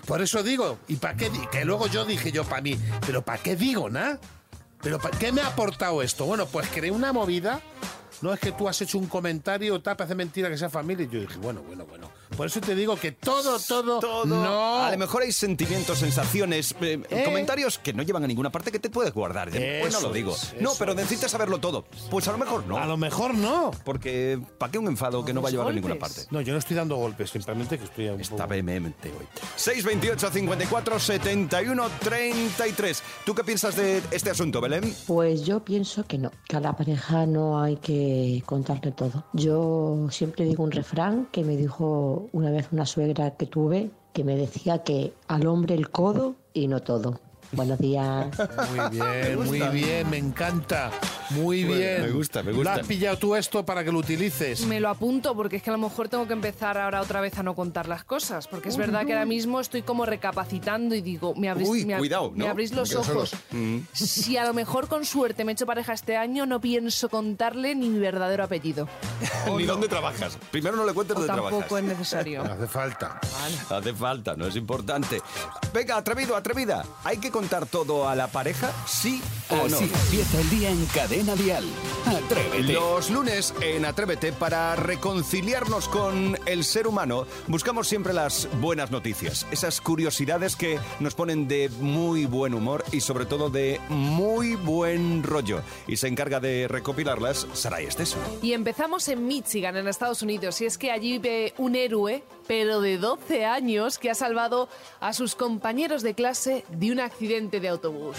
Por 0.00 0.22
eso 0.22 0.42
digo, 0.42 0.78
¿y 0.88 0.96
para 0.96 1.16
qué? 1.16 1.30
Que 1.50 1.64
luego 1.64 1.86
yo 1.86 2.04
dije 2.04 2.32
yo 2.32 2.44
para 2.44 2.62
mí, 2.62 2.78
¿pero 3.06 3.22
para 3.22 3.42
qué 3.42 3.56
digo 3.56 3.88
nada? 3.90 4.18
¿Pero 4.82 4.98
para 4.98 5.18
qué 5.18 5.32
me 5.32 5.40
ha 5.40 5.46
aportado 5.46 6.02
esto? 6.02 6.26
Bueno, 6.26 6.46
pues 6.46 6.68
creé 6.68 6.90
una 6.90 7.12
movida. 7.12 7.60
No 8.20 8.32
es 8.32 8.40
que 8.40 8.52
tú 8.52 8.68
has 8.68 8.80
hecho 8.80 8.98
un 8.98 9.06
comentario, 9.06 9.80
tal, 9.80 9.96
parece 9.96 10.14
mentira 10.14 10.48
que 10.48 10.56
sea 10.56 10.70
familia. 10.70 11.04
Y 11.04 11.08
yo 11.08 11.20
dije, 11.20 11.38
bueno, 11.38 11.62
bueno, 11.62 11.84
bueno. 11.86 12.10
Por 12.36 12.46
eso 12.46 12.60
te 12.60 12.74
digo 12.74 12.96
que 12.96 13.12
todo, 13.12 13.58
todo, 13.58 14.00
Todo. 14.00 14.26
no. 14.26 14.82
A 14.84 14.90
lo 14.90 14.98
mejor 14.98 15.22
hay 15.22 15.32
sentimientos, 15.32 15.98
sensaciones, 15.98 16.74
eh, 16.80 17.00
¿Eh? 17.10 17.22
comentarios 17.24 17.78
que 17.78 17.92
no 17.92 18.02
llevan 18.02 18.24
a 18.24 18.26
ninguna 18.26 18.50
parte 18.50 18.72
que 18.72 18.78
te 18.78 18.90
puedes 18.90 19.12
guardar. 19.12 19.50
Pues 19.50 19.92
no 19.92 20.00
lo 20.00 20.12
digo. 20.12 20.32
es, 20.32 20.54
no, 20.60 20.72
pero 20.78 20.92
es. 20.92 20.96
necesitas 20.96 21.30
saberlo 21.30 21.58
todo. 21.58 21.84
Pues 22.10 22.26
a 22.28 22.32
lo 22.32 22.38
mejor 22.38 22.66
no. 22.66 22.76
A 22.78 22.86
lo 22.86 22.96
mejor 22.96 23.34
no. 23.34 23.70
Porque 23.84 24.40
¿para 24.58 24.72
qué 24.72 24.78
un 24.78 24.88
enfado 24.88 25.24
que 25.24 25.32
no 25.32 25.42
va 25.42 25.48
a 25.48 25.52
llevar 25.52 25.68
a 25.68 25.72
ninguna 25.72 25.96
parte? 25.96 26.22
No, 26.30 26.40
yo 26.40 26.52
no 26.52 26.58
estoy 26.58 26.76
dando 26.76 26.96
golpes, 26.96 27.30
simplemente 27.30 27.78
que 27.78 27.84
estoy 27.84 28.08
un 28.08 28.20
Está 28.20 28.36
poco... 28.36 28.48
vehemente 28.48 29.08
hoy. 29.10 29.26
628 29.56 30.30
54 30.30 30.98
71 30.98 31.88
33. 32.00 33.02
¿Tú 33.24 33.34
qué 33.34 33.44
piensas 33.44 33.76
de 33.76 34.02
este 34.10 34.30
asunto, 34.30 34.60
Belén? 34.60 34.94
Pues 35.06 35.44
yo 35.44 35.64
pienso 35.64 36.04
que 36.04 36.18
no, 36.18 36.30
que 36.48 36.56
a 36.56 36.60
la 36.60 36.76
pareja 36.76 37.26
no 37.26 37.60
hay 37.62 37.76
que 37.76 38.42
contarle 38.46 38.92
todo. 38.92 39.24
Yo 39.32 40.08
siempre 40.10 40.44
digo 40.44 40.64
un 40.64 40.70
refrán 40.70 41.28
que 41.30 41.42
me 41.44 41.56
dijo 41.56 42.23
una 42.32 42.50
vez 42.50 42.68
una 42.72 42.86
suegra 42.86 43.32
que 43.32 43.46
tuve 43.46 43.90
que 44.12 44.24
me 44.24 44.36
decía 44.36 44.82
que 44.84 45.12
al 45.26 45.46
hombre 45.46 45.74
el 45.74 45.90
codo 45.90 46.36
y 46.52 46.68
no 46.68 46.80
todo. 46.80 47.20
Buenos 47.52 47.78
días. 47.78 48.26
Muy 48.70 48.88
bien, 48.90 49.44
muy 49.44 49.60
bien, 49.72 50.10
me 50.10 50.18
encanta. 50.18 50.90
Muy 51.30 51.64
Bueno, 51.64 51.78
bien. 51.80 52.02
me 52.02 52.10
gusta, 52.10 52.42
me 52.42 52.50
¿Lo 52.52 52.58
gusta. 52.58 52.74
has 52.74 52.86
pillado 52.86 53.16
tú 53.18 53.34
esto 53.34 53.64
para 53.64 53.82
que 53.84 53.90
lo 53.92 53.98
utilices? 53.98 54.66
Me 54.66 54.80
lo 54.80 54.88
apunto 54.88 55.34
porque 55.34 55.56
es 55.56 55.62
que 55.62 55.70
a 55.70 55.72
lo 55.72 55.78
mejor 55.78 56.08
tengo 56.08 56.26
que 56.26 56.32
empezar 56.32 56.76
ahora 56.78 57.00
otra 57.00 57.20
vez 57.20 57.38
a 57.38 57.42
no 57.42 57.54
contar 57.54 57.88
las 57.88 58.04
cosas. 58.04 58.46
Porque 58.48 58.68
es 58.68 58.76
verdad 58.76 59.06
que 59.06 59.12
ahora 59.12 59.24
mismo 59.26 59.60
estoy 59.60 59.82
como 59.82 60.04
recapacitando 60.06 60.94
y 60.94 61.00
digo, 61.00 61.34
me 61.34 61.48
abrís, 61.48 61.68
Uy, 61.68 61.84
me 61.84 61.94
ab- 61.94 61.98
cuidado, 61.98 62.30
me 62.30 62.44
¿no? 62.44 62.50
abrís 62.50 62.72
los 62.72 62.94
ojos. 62.94 63.34
Mm. 63.52 63.78
Si 63.92 64.36
a 64.36 64.44
lo 64.46 64.52
mejor 64.54 64.88
con 64.88 65.04
suerte 65.04 65.44
me 65.44 65.52
he 65.52 65.54
hecho 65.54 65.66
pareja 65.66 65.92
este 65.92 66.16
año, 66.16 66.44
no 66.46 66.60
pienso 66.60 67.08
contarle 67.08 67.74
ni 67.74 67.88
mi 67.88 67.98
verdadero 67.98 68.44
apellido. 68.44 68.88
Ni 69.56 69.64
dónde 69.64 69.88
trabajas. 69.88 70.36
Primero 70.50 70.76
no 70.76 70.84
le 70.84 70.92
cuentes 70.92 71.16
O 71.16 71.20
dónde 71.20 71.32
trabajas. 71.32 71.58
tampoco 71.58 71.78
es 71.78 71.84
necesario. 71.84 72.42
No 72.44 72.52
hace 72.54 72.66
falta. 72.66 73.20
Hace 73.70 73.92
falta, 73.94 74.34
no 74.36 74.46
es 74.46 74.56
importante. 74.56 75.20
Venga, 75.72 75.96
atrevido, 75.96 76.34
atrevida. 76.36 76.84
¿Hay 77.04 77.18
que 77.18 77.30
contar 77.34 77.66
todo 77.66 78.08
a 78.08 78.14
la 78.14 78.28
pareja? 78.28 78.70
¿Sí 78.86 79.20
o 79.50 79.56
no? 79.56 79.64
Así 79.64 79.90
empieza 79.92 80.40
el 80.40 80.50
día 80.50 80.70
en 80.70 80.86
Cadena 80.86 81.34
Dial. 81.34 81.64
Atrévete. 82.06 82.72
Los 82.72 83.10
lunes 83.10 83.52
en 83.60 83.84
Atrévete, 83.84 84.32
para 84.32 84.76
reconciliarnos 84.76 85.88
con 85.88 86.38
el 86.46 86.62
ser 86.62 86.86
humano, 86.86 87.26
buscamos 87.48 87.88
siempre 87.88 88.12
las 88.12 88.48
buenas 88.60 88.92
noticias, 88.92 89.48
esas 89.50 89.80
curiosidades 89.80 90.54
que 90.54 90.78
nos 91.00 91.16
ponen 91.16 91.48
de 91.48 91.70
muy 91.80 92.26
buen 92.26 92.54
humor 92.54 92.84
y 92.92 93.00
sobre 93.00 93.26
todo 93.26 93.50
de 93.50 93.80
muy 93.88 94.54
buen 94.54 95.24
rollo. 95.24 95.60
Y 95.88 95.96
se 95.96 96.06
encarga 96.06 96.38
de 96.38 96.68
recopilarlas 96.68 97.48
Saray 97.52 97.86
Esteso. 97.86 98.18
Y 98.42 98.52
empezamos 98.52 99.08
en 99.08 99.26
Michigan, 99.26 99.76
en 99.76 99.88
Estados 99.88 100.22
Unidos. 100.22 100.60
Y 100.60 100.66
es 100.66 100.78
que 100.78 100.92
allí 100.92 101.18
vive 101.18 101.52
un 101.58 101.74
héroe, 101.74 102.22
pero 102.46 102.80
de 102.80 102.98
12 102.98 103.44
años, 103.44 103.98
que 103.98 104.10
ha 104.10 104.14
salvado 104.14 104.68
a 105.00 105.12
sus 105.12 105.34
compañeros 105.34 106.02
de 106.02 106.14
clase 106.14 106.64
de 106.68 106.92
un 106.92 107.00
accidente 107.00 107.60
de 107.60 107.68
autobús. 107.68 108.16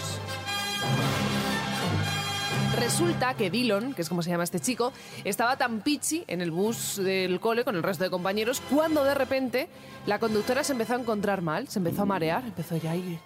Resulta 2.78 3.34
que 3.34 3.48
Dillon, 3.50 3.94
que 3.94 4.02
es 4.02 4.08
como 4.08 4.22
se 4.22 4.30
llama 4.30 4.44
este 4.44 4.60
chico, 4.60 4.92
estaba 5.24 5.56
tan 5.56 5.80
pichi 5.80 6.24
en 6.28 6.40
el 6.42 6.50
bus 6.50 6.96
del 6.96 7.40
cole 7.40 7.64
con 7.64 7.74
el 7.74 7.82
resto 7.82 8.04
de 8.04 8.10
compañeros 8.10 8.60
cuando 8.70 9.02
de 9.02 9.14
repente 9.14 9.68
la 10.06 10.18
conductora 10.18 10.62
se 10.62 10.72
empezó 10.72 10.94
a 10.94 10.98
encontrar 11.00 11.40
mal, 11.40 11.68
se 11.68 11.78
empezó 11.78 12.02
a 12.02 12.04
marear, 12.04 12.44
empezó 12.44 12.76
ya 12.76 12.90
ahí. 12.90 13.18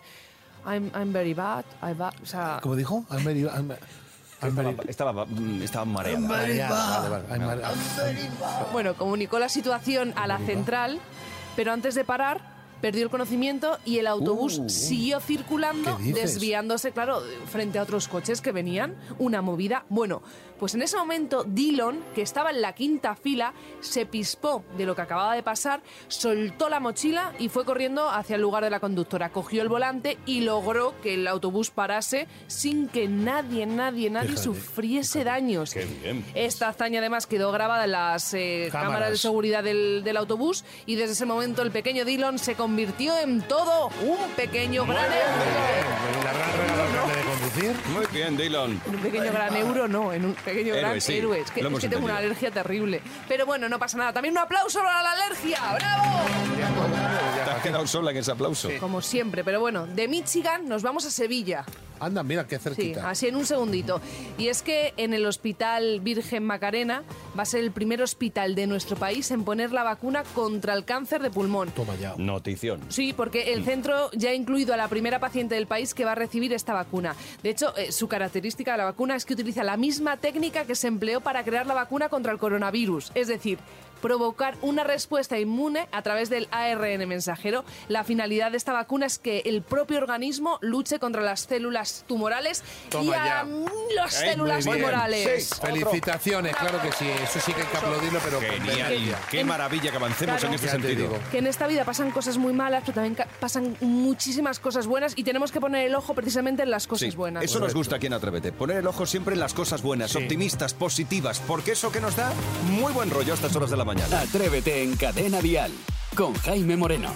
I'm, 0.65 0.91
I'm 0.95 1.13
very 1.13 1.35
bad, 1.35 1.65
I'm 1.83 1.99
bad", 1.99 2.15
O 2.23 2.27
sea, 2.27 2.59
¿Cómo 2.63 2.77
dijo? 2.77 3.05
I'm 3.11 3.25
very- 3.25 3.43
I'm- 3.43 3.75
Very- 4.41 4.77
Estaba, 4.89 5.25
mm, 5.27 5.63
estaba 5.63 5.85
mareada. 5.85 6.21
Mareada, 6.21 7.09
vale, 7.09 7.45
vale, 7.47 7.63
Bueno, 8.73 8.95
comunicó 8.95 9.39
la 9.39 9.49
situación 9.49 10.13
a 10.17 10.27
la 10.27 10.39
central, 10.39 10.99
pero 11.57 11.73
antes 11.73 11.95
de 11.95 12.05
parar 12.05 12.41
perdió 12.81 13.03
el 13.03 13.11
conocimiento 13.11 13.79
y 13.85 13.99
el 13.99 14.07
autobús 14.07 14.59
Uh, 14.59 14.69
siguió 14.69 15.21
circulando, 15.21 15.99
desviándose, 16.01 16.93
claro, 16.93 17.23
frente 17.47 17.79
a 17.79 17.83
otros 17.83 18.09
coches 18.09 18.41
que 18.41 18.53
venían. 18.53 18.97
Una 19.19 19.43
movida. 19.43 19.85
Bueno, 19.89 20.23
pues 20.59 20.75
en 20.75 20.83
ese 20.83 20.97
momento 20.97 21.45
Dillon, 21.45 22.03
que 22.15 22.23
estaba 22.23 22.51
en 22.51 22.61
la 22.61 22.75
quinta 22.75 23.17
fila, 23.17 23.55
se 23.81 24.07
pispó 24.07 24.65
de 24.77 24.87
lo 24.87 24.95
que 24.95 25.03
acababa 25.03 25.35
de 25.35 25.43
pasar, 25.43 25.83
soltó 26.09 26.69
la 26.69 26.81
mochila 26.81 27.33
y 27.39 27.49
fue 27.49 27.65
corriendo 27.65 28.09
hacia 28.09 28.37
el 28.37 28.43
lugar 28.43 28.65
de 28.65 28.71
la 28.71 28.81
conductora. 28.81 29.31
Cogió 29.31 29.63
el 29.63 29.69
volante 29.69 30.19
y 30.27 30.41
logró 30.43 30.95
que 31.03 31.15
el 31.15 31.27
autobús 31.27 31.71
parase 31.71 32.29
sin 32.47 32.89
que 32.89 33.09
nadie, 33.09 33.67
nadie, 33.67 34.11
nadie 34.11 34.31
Fíjate, 34.31 34.45
sufriese 34.45 35.25
daños. 35.25 35.73
Qué 35.73 35.85
bien. 35.85 36.25
Esta 36.35 36.69
hazaña 36.69 37.01
además 37.01 37.27
quedó 37.27 37.53
grabada 37.53 37.85
en 37.85 37.93
las 37.93 38.35
eh, 38.35 38.69
cámaras. 38.71 38.91
Cámaras. 38.91 39.11
de 39.11 39.17
seguridad 39.19 39.65
del, 39.65 40.03
del 40.05 40.17
autobús 40.17 40.65
y 40.87 40.97
desde 40.97 41.13
ese 41.13 41.27
momento 41.27 41.63
el 41.63 41.71
pequeño 41.71 42.05
Dillon 42.05 42.39
se 42.39 42.55
convirtió 42.55 42.70
en 42.79 43.43
todo 43.43 43.89
un 44.03 44.17
pequeño 44.37 44.87
gran 44.87 45.05
euro. 45.05 45.13
¿Le 46.23 46.29
habrán 46.29 46.53
regalado 46.57 46.89
el 46.89 46.95
carnet 46.95 47.17
de 47.17 47.23
conducir? 47.25 47.77
Muy 47.93 48.07
bien, 48.13 48.37
Dylan. 48.37 48.81
En 48.87 48.95
un 48.95 49.01
pequeño 49.01 49.33
gran 49.33 49.57
euro 49.57 49.89
no, 49.89 50.13
en 50.13 50.25
un 50.25 50.35
pequeño 50.35 50.69
Héroe, 50.75 50.81
gran 50.81 51.01
sí, 51.01 51.17
héroe. 51.19 51.41
Es 51.41 51.51
que, 51.51 51.63
lo 51.63 51.69
es 51.69 51.71
hemos 51.73 51.81
que 51.81 51.89
tengo 51.89 52.05
una 52.05 52.15
entendido. 52.15 52.31
alergia 52.41 52.51
terrible. 52.63 53.03
Pero 53.29 53.47
bueno, 53.47 53.69
no 53.69 53.79
pasa 53.79 53.99
nada. 53.99 54.13
También 54.13 54.33
un 54.33 54.39
aplauso 54.39 54.79
para 54.81 55.03
la 55.03 55.13
alergia. 55.13 55.59
¡Bravo! 55.75 56.21
Te 57.45 57.51
has 57.51 57.63
quedado 57.63 57.87
sola 57.87 58.11
en 58.13 58.17
ese 58.19 58.31
aplauso. 58.33 58.69
Como 58.79 59.01
siempre. 59.03 59.43
Pero 59.45 59.61
bueno, 59.61 59.87
de 59.87 60.07
Michigan 60.09 60.69
nos 60.69 60.83
vamos 60.83 61.05
a 61.07 61.11
Sevilla. 61.11 61.65
Anda, 62.03 62.23
mira, 62.23 62.47
qué 62.47 62.57
Sí, 62.57 62.63
cerquita. 62.63 63.11
así 63.11 63.27
en 63.29 63.37
un 63.37 63.45
segundito. 63.45 64.01
Y 64.39 64.49
es 64.49 64.63
que 64.63 64.95
en 64.97 65.13
el 65.13 65.27
Hospital 65.27 66.01
Virgen 66.01 66.45
Macarena 66.47 67.03
va 67.39 67.43
a 67.43 67.47
ser 67.47 67.61
el 67.61 67.73
primer 67.73 68.01
hospital 68.01 68.55
de 68.55 68.67
nuestro 68.67 68.97
país 68.97 69.31
en 69.33 69.45
poner 69.45 69.71
la 69.73 69.83
vacuna 69.83 70.23
contra 70.35 70.73
el 70.73 70.87
cáncer 70.87 71.21
de 71.21 71.31
pulmón. 71.31 71.71
Toma 71.73 71.97
ya. 71.97 72.15
Sí, 72.89 73.13
porque 73.13 73.53
el 73.53 73.65
centro 73.65 74.11
ya 74.13 74.31
ha 74.31 74.35
incluido 74.35 74.75
a 74.75 74.77
la 74.77 74.89
primera 74.89 75.19
paciente 75.19 75.55
del 75.55 75.67
país 75.67 75.95
que 75.95 76.05
va 76.05 76.13
a 76.13 76.15
recibir 76.15 76.53
esta 76.53 76.75
vacuna. 76.75 77.17
De 77.43 77.51
hecho, 77.51 77.77
eh, 77.77 77.93
su 77.93 78.09
característica 78.09 78.73
de 78.73 78.79
la 78.79 78.85
vacuna 78.85 79.17
es 79.17 79.25
que 79.25 79.35
utiliza 79.35 79.65
la 79.65 79.77
misma 79.77 80.17
técnica 80.17 80.65
que 80.65 80.75
se 80.75 80.89
empleó 80.89 81.21
para 81.21 81.45
crear 81.45 81.67
la 81.67 81.75
vacuna 81.75 82.09
contra 82.09 82.33
el 82.33 82.39
coronavirus. 82.39 83.13
Es 83.15 83.29
decir, 83.29 83.59
provocar 84.01 84.57
una 84.63 84.85
respuesta 84.85 85.39
inmune 85.39 85.89
a 85.93 86.03
través 86.03 86.31
del 86.31 86.49
ARN 86.51 87.07
mensajero. 87.09 87.65
La 87.89 88.05
finalidad 88.05 88.51
de 88.51 88.57
esta 88.57 88.73
vacuna 88.73 89.07
es 89.07 89.19
que 89.19 89.43
el 89.47 89.63
propio 89.63 89.99
organismo 89.99 90.59
luche 90.61 90.99
contra 90.99 91.23
las 91.23 91.41
células 91.43 92.05
tumorales 92.07 92.63
y 92.87 92.91
Toma 92.91 93.15
ya. 93.15 93.41
a 93.41 93.45
las 93.95 94.15
Eh, 94.23 94.31
células 94.33 94.65
tumorales. 94.65 95.49
Sí. 95.49 95.61
Felicitaciones, 95.61 96.57
claro 96.57 96.81
que 96.83 96.93
sí. 96.93 97.09
Eso 97.23 97.41
sí 97.41 97.53
que 97.53 97.63
hay 97.63 97.67
que 97.69 97.77
aplaudirlo, 97.77 98.21
pero 98.25 98.41
Genial. 98.41 99.17
Qué 99.31 99.45
maravilla 99.45 99.91
que 99.91 99.97
avancemos 99.97 100.37
Claro. 100.37 100.49
en 100.49 100.55
este 100.55 100.69
sentido. 100.69 100.91
digo. 100.91 101.19
que 101.31 101.39
en 101.39 101.47
esta 101.47 101.67
vida 101.67 101.85
pasan 101.85 102.11
cosas 102.11 102.37
muy 102.39 102.53
malas, 102.53 102.83
pero 102.85 102.95
también 102.97 103.17
pasan 103.39 103.77
muchísimas 103.81 104.59
cosas 104.59 104.87
buenas 104.87 105.13
y 105.17 105.25
tenemos 105.25 105.53
que 105.53 105.61
poner 105.61 105.87
el 105.87 105.95
ojo 105.95 106.15
precisamente 106.15 106.63
en 106.63 106.71
las 106.71 106.87
cosas 106.87 107.11
Sí, 107.11 107.17
buenas. 107.17 107.45
eso 107.45 107.59
nos 107.61 107.75
gusta 107.75 107.97
aquí 107.97 108.07
en 108.07 108.13
Atrévete. 108.15 108.53
Poner 108.53 108.79
el 108.79 108.87
ojo 108.87 109.07
siempre 109.07 109.35
en 109.35 109.41
las 109.41 109.55
cosas 109.55 109.83
buenas, 109.83 110.11
Sí. 110.13 110.19
optimistas, 110.19 110.75
positivas, 110.75 111.41
porque 111.47 111.73
eso 111.73 111.93
que 111.93 112.01
nos 112.01 112.17
da 112.17 112.33
muy 112.71 112.93
buen 112.93 113.11
rollo 113.11 113.33
a 113.33 113.35
estas 113.35 113.55
horas 113.57 113.71
de 113.71 113.77
la 113.77 113.85
mañana. 113.85 113.90
Atrévete 113.99 114.85
en 114.85 114.97
Cadena 114.97 115.41
Dial. 115.41 115.73
Con 116.15 116.33
Jaime 116.35 116.77
Moreno. 116.77 117.11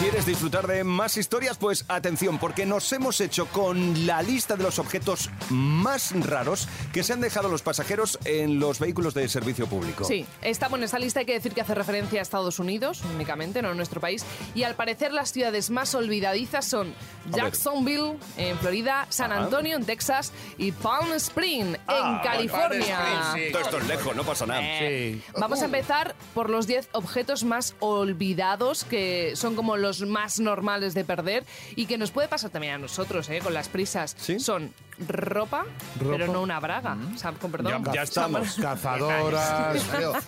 ¿Quieres 0.00 0.24
disfrutar 0.24 0.66
de 0.66 0.82
más 0.82 1.18
historias? 1.18 1.58
Pues 1.58 1.84
atención, 1.86 2.38
porque 2.38 2.64
nos 2.64 2.90
hemos 2.94 3.20
hecho 3.20 3.44
con 3.48 4.06
la 4.06 4.22
lista 4.22 4.56
de 4.56 4.62
los 4.62 4.78
objetos 4.78 5.28
más 5.50 6.12
raros 6.24 6.68
que 6.94 7.02
se 7.02 7.12
han 7.12 7.20
dejado 7.20 7.50
los 7.50 7.60
pasajeros 7.60 8.18
en 8.24 8.58
los 8.60 8.78
vehículos 8.78 9.12
de 9.12 9.28
servicio 9.28 9.66
público. 9.66 10.04
Sí, 10.04 10.24
está 10.40 10.68
bueno, 10.68 10.86
esta 10.86 10.98
lista 10.98 11.20
hay 11.20 11.26
que 11.26 11.34
decir 11.34 11.52
que 11.52 11.60
hace 11.60 11.74
referencia 11.74 12.18
a 12.18 12.22
Estados 12.22 12.58
Unidos 12.58 13.02
únicamente, 13.14 13.60
no 13.60 13.68
a 13.68 13.74
nuestro 13.74 14.00
país. 14.00 14.24
Y 14.54 14.62
al 14.62 14.74
parecer 14.74 15.12
las 15.12 15.32
ciudades 15.32 15.68
más 15.68 15.94
olvidadizas 15.94 16.64
son. 16.64 16.94
Jacksonville, 17.30 18.16
en 18.38 18.58
Florida, 18.58 19.06
San. 19.10 19.32
Antonio, 19.32 19.76
en 19.76 19.84
Texas 19.84 20.32
y 20.56 20.72
Palm 20.72 21.12
Spring, 21.12 21.74
en 21.74 21.78
Ah, 21.86 22.20
California. 22.24 23.32
Sí. 23.34 23.52
Todo 23.52 23.62
esto 23.62 23.78
es 23.78 23.86
lejos, 23.86 24.16
no 24.16 24.24
pasa 24.24 24.46
nada. 24.46 24.62
Sí. 24.78 25.22
Vamos 25.38 25.60
a 25.60 25.66
empezar 25.66 26.14
por 26.32 26.48
los 26.48 26.66
10 26.66 26.88
objetos 26.92 27.44
más 27.44 27.74
olvidados, 27.80 28.84
que 28.84 29.34
son 29.36 29.54
como 29.54 29.76
los 29.76 29.89
más 30.00 30.40
normales 30.40 30.94
de 30.94 31.04
perder 31.04 31.44
y 31.76 31.86
que 31.86 31.98
nos 31.98 32.10
puede 32.10 32.28
pasar 32.28 32.50
también 32.50 32.74
a 32.74 32.78
nosotros, 32.78 33.28
¿eh? 33.28 33.40
con 33.42 33.54
las 33.54 33.68
prisas. 33.68 34.16
¿Sí? 34.18 34.38
Son 34.38 34.72
ropa, 35.06 35.64
pero 35.98 36.26
no 36.26 36.42
una 36.42 36.60
braga. 36.60 36.96
O 37.14 37.18
sea, 37.18 37.32
con 37.32 37.50
perdón. 37.50 37.84
Ya- 37.84 37.92
ya 37.92 38.02
estamos. 38.02 38.54
Cazadoras. 38.60 39.84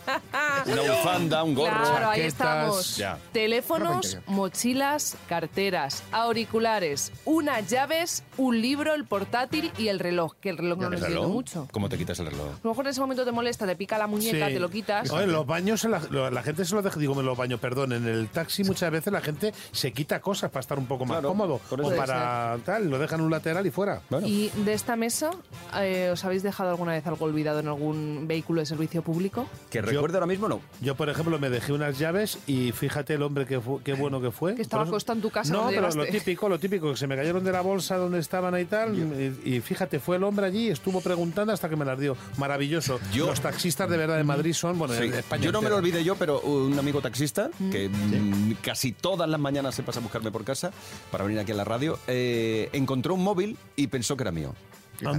Una 0.67 0.83
bufanda, 0.83 1.43
un 1.43 1.55
gorro. 1.55 1.75
Claro, 1.83 2.11
ahí 2.11 2.21
estamos. 2.23 2.97
Ya. 2.97 3.19
Teléfonos, 3.33 4.19
mochilas, 4.27 5.17
carteras, 5.29 6.03
auriculares, 6.13 7.13
unas 7.25 7.69
llaves, 7.69 8.23
un 8.37 8.61
libro, 8.61 8.95
el 8.95 9.05
portátil 9.05 9.73
y 9.79 9.89
el 9.89 9.99
reloj, 9.99 10.35
que 10.41 10.51
el 10.51 10.59
reloj 10.59 10.79
no 10.79 10.87
¿El 10.87 10.93
lo 10.93 10.99
entiendo 10.99 11.29
mucho. 11.29 11.69
¿Cómo 11.73 11.89
te 11.89 11.99
quitas 11.99 12.19
el 12.21 12.27
reloj? 12.27 12.47
A 12.49 12.61
lo 12.63 12.71
mejor 12.71 12.87
en 12.87 12.91
ese 12.91 13.01
momento 13.01 13.25
te 13.25 13.33
molesta, 13.33 13.67
te 13.67 13.77
pica 13.77 13.99
la 13.99 14.07
muñeca, 14.07 14.49
Sí. 14.49 14.55
te 14.55 14.61
lo 14.61 14.69
quitas. 14.71 15.11
Oye, 15.11 15.27
los 15.27 15.47
baños, 15.47 15.85
la, 15.85 16.43
gente 16.43 16.65
se 16.65 16.75
lo 16.75 16.83
deja, 16.83 16.99
digo, 16.99 17.19
en 17.19 17.27
los 17.27 17.37
baños, 17.37 17.61
perdón, 17.61 17.93
en 17.93 18.07
el 18.07 18.29
taxi 18.29 18.65
muchas 18.65 18.91
veces 18.91 19.13
la 19.13 19.21
gente 19.21 19.53
se 19.73 19.93
quita 19.93 20.21
cosas 20.21 20.51
para 20.51 20.61
estar 20.61 20.79
un 20.79 20.87
poco 20.87 21.05
más 21.05 21.17
Claro, 21.19 21.29
cómodo 21.29 21.61
o 21.71 21.97
para 21.97 22.59
tal, 22.65 22.89
lo 22.89 22.99
dejan 22.99 23.21
en 23.21 23.27
un 23.27 23.31
lateral 23.31 23.67
y 23.67 23.71
fuera. 23.71 24.01
Bueno. 24.09 24.27
Y 24.27 24.51
de 24.65 24.75
esta 24.75 24.97
mesa, 24.97 25.31
eh, 25.79 26.11
¿os 26.13 26.25
habéis 26.25 26.43
dejado 26.43 26.71
alguna 26.71 26.93
vez 26.93 27.07
algo 27.07 27.25
olvidado 27.25 27.61
en 27.61 27.69
algún 27.69 28.27
vehículo 28.29 28.61
de 28.61 28.67
servicio 28.67 29.03
público? 29.03 29.47
Que 29.71 29.81
recuerde 29.83 30.17
ahora 30.17 30.27
mismo, 30.27 30.49
no. 30.49 30.61
Yo, 30.81 30.95
por 30.95 31.09
ejemplo, 31.09 31.39
me 31.39 31.51
dejé 31.51 31.73
unas 31.73 31.99
llaves 31.99 32.39
y 32.47 32.73
fíjate 32.73 33.15
el 33.15 33.23
hombre 33.23 33.47
que 33.47 33.61
fu- 33.61 33.81
qué 33.83 33.95
bueno 33.95 34.21
que 34.21 34.31
fue. 34.31 34.55
Que 34.55 34.63
estaba 34.63 34.85
acostado 34.85 35.17
en 35.19 35.23
tu 35.23 35.31
casa 35.31 35.53
No, 35.53 35.69
pero 35.69 35.91
lo 35.91 36.07
típico, 36.07 36.49
lo 36.49 36.59
típico, 36.59 36.91
que 36.91 36.97
se 36.97 37.07
me 37.07 37.17
cayeron 37.17 37.43
de 37.45 37.53
la 37.53 37.61
bolsa 37.61 37.97
donde 37.97 38.19
estaban 38.19 38.55
ahí 38.55 38.65
tal. 38.67 38.97
Y, 39.45 39.55
y 39.57 39.61
fíjate, 39.61 39.99
fue 40.01 40.17
el 40.17 40.25
hombre 40.25 40.47
allí, 40.47 40.69
estuvo 40.69 41.01
preguntando 41.01 41.53
hasta 41.53 41.69
que 41.69 41.77
me 41.77 41.85
las 41.85 41.99
dio. 41.99 42.17
Maravilloso. 42.37 43.01
Yo- 43.13 43.27
Los 43.27 43.41
taxistas 43.41 43.89
de 43.89 43.97
verdad 43.97 44.17
de 44.17 44.25
Madrid 44.25 44.53
son, 44.53 44.79
bueno, 44.79 44.95
Sí. 44.95 45.05
en 45.05 45.15
España. 45.15 45.43
Yo 45.45 45.53
no 45.53 45.63
me 45.63 45.69
lo 45.71 45.77
olvidé 45.77 46.05
yo, 46.05 46.17
pero 46.17 46.41
un 46.41 46.79
amigo 46.79 47.01
taxista, 47.01 47.51
que 47.71 47.89
mm, 47.89 48.55
casi 48.63 48.93
todas 48.93 49.29
las 49.29 49.41
mañanas 49.41 49.75
se 49.75 49.83
pasa 49.83 50.01
a 50.01 50.03
buscarme 50.03 50.31
por 50.31 50.45
casa 50.45 50.71
para 51.11 51.25
venir 51.25 51.39
aquí 51.41 51.53
a 51.53 51.55
la 51.55 51.65
radio, 51.65 51.99
eh, 52.07 52.69
encontró 52.73 53.15
un 53.15 53.23
móvil 53.25 53.57
y 53.77 53.87
pensó 53.87 54.17
que 54.17 54.23
era 54.25 54.33
mío. 54.33 54.52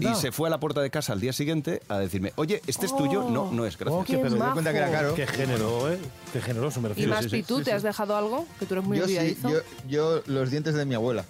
Y 0.01 0.15
se 0.15 0.31
fue 0.31 0.47
a 0.47 0.51
la 0.51 0.59
puerta 0.59 0.81
de 0.81 0.89
casa 0.89 1.13
al 1.13 1.19
día 1.19 1.33
siguiente 1.33 1.81
a 1.89 1.97
decirme, 1.99 2.33
oye, 2.35 2.61
¿este 2.67 2.85
es 2.85 2.95
tuyo? 2.95 3.29
No, 3.29 3.51
no 3.51 3.65
es, 3.65 3.77
gracias. 3.77 4.01
Oh, 4.01 4.05
qué 4.05 4.17
pero- 4.17 4.35
majo. 4.37 4.53
cuenta 4.53 4.71
que 4.71 4.77
era 4.77 4.91
caro. 4.91 5.15
Qué 5.15 5.27
género, 5.27 5.91
¿eh? 5.91 5.99
Qué 6.31 6.41
generoso 6.41 6.79
me 6.81 6.87
Y 6.87 6.89
refiero. 6.89 7.11
más 7.15 7.23
sí, 7.25 7.29
sí, 7.29 7.43
¿te 7.43 7.63
sí. 7.65 7.71
has 7.71 7.83
dejado 7.83 8.15
algo? 8.15 8.45
Que 8.59 8.65
tú 8.65 8.73
eres 8.75 8.85
muy 8.85 8.97
Yo 8.97 9.05
yo, 9.07 9.59
yo 9.87 10.21
los 10.25 10.49
dientes 10.51 10.73
de 10.75 10.85
mi 10.85 10.95
abuela. 10.95 11.25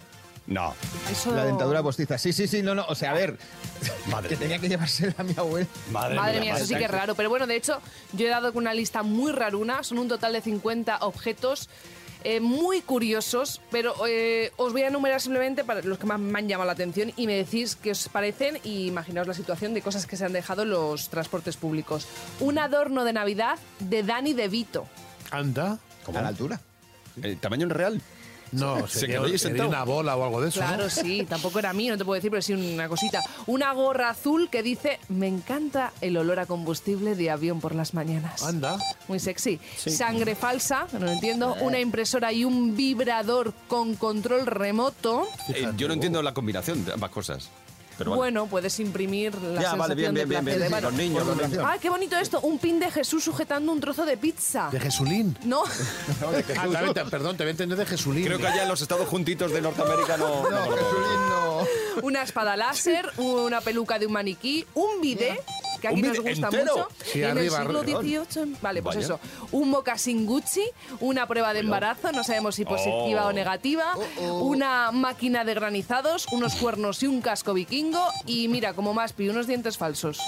No. 0.46 0.74
Eso- 1.10 1.34
La 1.34 1.46
dentadura 1.46 1.82
postiza. 1.82 2.18
Sí, 2.18 2.34
sí, 2.34 2.48
sí, 2.48 2.62
no, 2.62 2.76
no. 2.76 2.86
O 2.90 2.96
sea, 2.96 3.12
a 3.12 3.14
ver, 3.14 3.38
Madre 4.12 4.30
que 4.30 4.36
tenía 4.36 4.60
que 4.60 4.68
llevársela 4.68 5.16
a 5.18 5.24
mi 5.24 5.34
abuela. 5.38 5.68
Madre, 5.92 6.16
Madre 6.16 6.40
mía, 6.42 6.56
eso 6.58 6.66
sí 6.66 6.76
que 6.76 6.84
es 6.86 6.92
raro. 6.92 7.16
Pero 7.16 7.30
bueno, 7.30 7.48
de 7.48 7.56
hecho, 7.56 7.80
yo 8.12 8.26
he 8.28 8.30
dado 8.30 8.52
con 8.52 8.64
una 8.64 8.74
lista 8.74 9.04
muy 9.04 9.32
raruna. 9.32 9.84
Son 9.84 9.98
un 10.00 10.08
total 10.10 10.34
de 10.34 10.42
50 10.42 10.98
objetos 11.02 11.70
eh, 12.24 12.40
muy 12.40 12.82
curiosos. 12.82 13.62
Pero 13.72 13.94
eh, 14.08 14.52
os 14.58 14.72
voy 14.72 14.84
a 14.84 14.88
enumerar 14.88 15.22
simplemente 15.22 15.64
para 15.64 15.82
los 15.82 15.98
que 15.98 16.06
más 16.06 16.20
me 16.20 16.40
han 16.40 16.48
llamado 16.48 16.68
la 16.68 16.74
atención 16.74 17.14
y 17.16 17.28
me 17.28 17.36
decís 17.36 17.76
qué 17.76 17.92
os 17.92 18.10
parecen 18.10 18.60
y 18.64 18.88
imaginaos 18.88 19.28
la 19.28 19.34
situación 19.34 19.74
de 19.74 19.82
cosas 19.82 20.06
que 20.06 20.18
se 20.18 20.26
han 20.26 20.34
dejado 20.34 20.64
en 20.64 20.70
los 20.72 21.10
transportes 21.10 21.58
públicos. 21.58 22.08
Un 22.40 22.58
adorno 22.60 23.04
de 23.04 23.14
Navidad 23.14 23.60
de 23.80 24.04
Dani 24.04 24.34
De 24.34 24.48
Vito. 24.48 24.88
Anda. 25.32 25.80
A 26.08 26.22
la 26.22 26.28
altura. 26.28 26.60
¿El 27.22 27.38
tamaño 27.38 27.64
en 27.64 27.70
real? 27.70 28.02
No, 28.54 28.88
Se 28.88 29.00
sería, 29.02 29.16
quedó 29.16 29.24
sería 29.26 29.38
sentado. 29.40 29.70
una 29.70 29.84
bola 29.84 30.16
o 30.16 30.24
algo 30.24 30.42
de 30.42 30.50
eso. 30.50 30.62
¿no? 30.62 30.68
Claro, 30.68 30.90
sí, 30.90 31.26
tampoco 31.28 31.60
era 31.60 31.74
mío, 31.74 31.94
no 31.94 31.98
te 31.98 32.06
puedo 32.06 32.16
decir, 32.16 32.32
pero 32.32 32.42
sí 32.42 32.54
una 32.54 32.88
cosita. 32.88 33.22
Una 33.48 33.74
gorra 33.74 34.10
azul 34.10 34.50
que 34.50 34.64
dice, 34.64 35.00
me 35.10 35.28
encanta 35.28 35.92
el 36.02 36.18
olor 36.18 36.40
a 36.40 36.46
combustible 36.46 37.16
de 37.16 37.30
avión 37.32 37.60
por 37.60 37.76
las 37.76 37.94
mañanas. 37.94 38.44
Anda. 38.44 38.78
Muy 39.08 39.20
sexy. 39.20 39.60
Sangre 39.78 40.36
falsa, 40.36 40.88
no 40.94 41.00
lo 41.00 41.12
entiendo. 41.12 41.56
Una 41.62 41.80
impresora 41.80 42.32
y 42.32 42.46
un 42.46 42.76
vibrador 42.76 43.54
con 43.68 43.96
control 43.96 44.46
remoto. 44.46 45.28
Eh, 45.50 45.68
yo 45.78 45.88
no 45.88 45.94
entiendo 45.94 46.22
la 46.22 46.34
combinación 46.34 46.84
de 46.86 46.94
ambas 46.94 47.12
cosas. 47.12 47.50
Pero 47.98 48.12
vale. 48.12 48.18
Bueno, 48.20 48.48
puedes 48.48 48.80
imprimir 48.80 49.36
la 49.42 49.62
Ya, 49.62 49.76
vale, 49.76 49.96
bien, 49.96 50.14
sensación 50.14 50.16
de 50.16 50.26
bien, 50.26 50.30
bien, 50.30 50.44
placer. 50.44 50.60
bien. 50.60 50.72
Bueno, 50.72 50.90
Los 50.90 50.98
niños, 51.00 51.28
los 51.28 51.38
niños. 51.50 51.66
¡Ay, 51.68 51.80
qué 51.80 51.90
bonito 51.90 52.18
esto! 52.18 52.40
Un 52.42 52.58
pin 52.60 52.80
de 52.80 52.90
Jesús 52.92 53.24
sujetando 53.24 53.72
un 53.72 53.80
trozo 53.80 54.06
de 54.06 54.18
pizza. 54.18 54.70
De 54.72 54.80
Jesulín. 54.80 55.38
No, 55.44 55.64
Ah, 56.58 57.04
perdón, 57.10 57.38
te 57.38 57.44
voy 57.44 57.50
a 57.50 57.52
entender 57.52 57.78
de 57.78 57.86
Jesulín. 57.86 58.26
Creo 58.26 58.40
que 58.40 58.48
allá 58.48 58.64
en 58.64 58.70
los 58.70 58.82
estados 58.82 59.08
juntitos 59.08 59.52
de 59.52 59.62
Norteamérica 59.62 60.18
no... 60.18 60.50
No, 60.50 60.66
no. 60.66 61.68
una 62.02 62.24
espada 62.24 62.56
láser, 62.58 63.10
una 63.18 63.62
peluca 63.62 64.00
de 64.00 64.08
un 64.08 64.14
maniquí, 64.14 64.66
un 64.74 65.02
bidet, 65.02 65.40
que 65.84 65.90
aquí 65.90 66.02
¿Un 66.02 66.08
nos 66.08 66.20
gusta 66.22 66.48
entero? 66.48 66.78
mucho. 66.78 66.88
Sí, 67.04 67.22
en 67.22 67.38
el 67.38 67.50
siglo. 67.52 67.84
XVIII. 67.84 68.56
Vale, 68.62 68.82
pues 68.82 68.96
Vaya. 68.96 69.06
eso. 69.06 69.20
Un 69.52 69.70
mocasín 69.70 70.26
Gucci, 70.26 70.64
una 71.02 71.28
prueba 71.28 71.54
de 71.54 71.60
embarazo, 71.60 72.14
no 72.14 72.24
sabemos 72.24 72.56
si 72.56 72.64
positiva 72.64 73.26
Oh. 73.26 73.28
o 73.28 73.34
negativa, 73.34 73.94
una 74.40 74.92
máquina 74.92 75.44
de 75.44 75.54
granizados, 75.54 76.26
unos 76.32 76.56
cuernos 76.56 77.04
y 77.04 77.08
un 77.08 77.20
casco 77.22 77.54
vikingo, 77.54 78.02
y 78.26 78.48
mira, 78.48 78.74
como 78.74 78.94
más 78.94 79.12
pi, 79.12 79.28
unos 79.28 79.46
dientes 79.46 79.78
falsos. 79.78 80.20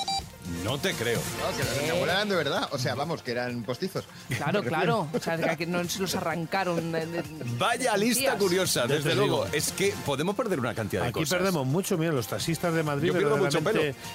No 0.63 0.77
te 0.77 0.93
creo. 0.93 1.19
No, 1.19 1.57
que 1.57 1.63
los 1.63 2.29
de 2.29 2.35
verdad. 2.35 2.69
O 2.71 2.77
sea, 2.77 2.95
vamos, 2.95 3.21
que 3.21 3.31
eran 3.31 3.63
postizos. 3.63 4.05
Claro, 4.35 4.63
claro. 4.63 5.07
O 5.13 5.19
sea, 5.19 5.55
que 5.55 5.65
no 5.65 5.83
se 5.87 5.99
los 5.99 6.13
arrancaron. 6.15 6.91
de- 6.91 7.05
de- 7.05 7.23
Vaya 7.57 7.95
lista 7.97 8.21
Días. 8.21 8.35
curiosa, 8.35 8.85
desde 8.87 9.15
luego. 9.15 9.45
digo. 9.45 9.55
Es 9.55 9.71
que 9.71 9.93
podemos 10.05 10.35
perder 10.35 10.59
una 10.59 10.73
cantidad 10.75 11.03
de 11.03 11.09
Aquí 11.09 11.19
cosas. 11.21 11.37
perdemos 11.37 11.65
mucho, 11.65 11.97
mira, 11.97 12.11
los 12.11 12.27
taxistas 12.27 12.73
de 12.73 12.83
Madrid 12.83 13.13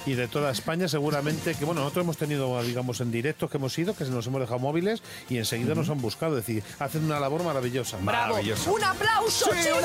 y 0.07 0.15
de 0.15 0.29
toda 0.29 0.51
España 0.51 0.89
seguramente, 0.89 1.55
que 1.55 1.65
bueno, 1.65 1.81
nosotros 1.83 2.05
hemos 2.05 2.17
tenido, 2.17 2.63
digamos, 2.63 3.01
en 3.01 3.11
directos 3.11 3.51
que 3.51 3.57
hemos 3.57 3.77
ido, 3.79 3.95
que 3.95 4.05
nos 4.05 4.27
hemos 4.27 4.41
dejado 4.41 4.59
móviles 4.59 5.03
y 5.29 5.39
enseguida 5.39 5.75
nos 5.75 5.89
han 5.89 6.01
buscado, 6.01 6.39
es 6.39 6.47
decir, 6.47 6.63
hacen 6.79 7.05
una 7.05 7.19
labor 7.21 7.43
maravillosa. 7.43 7.97
¡Bravo! 8.03 8.35
Maravilloso. 8.35 8.73
¡Un 8.73 8.85
aplauso, 8.85 9.51
chicos! 9.63 9.81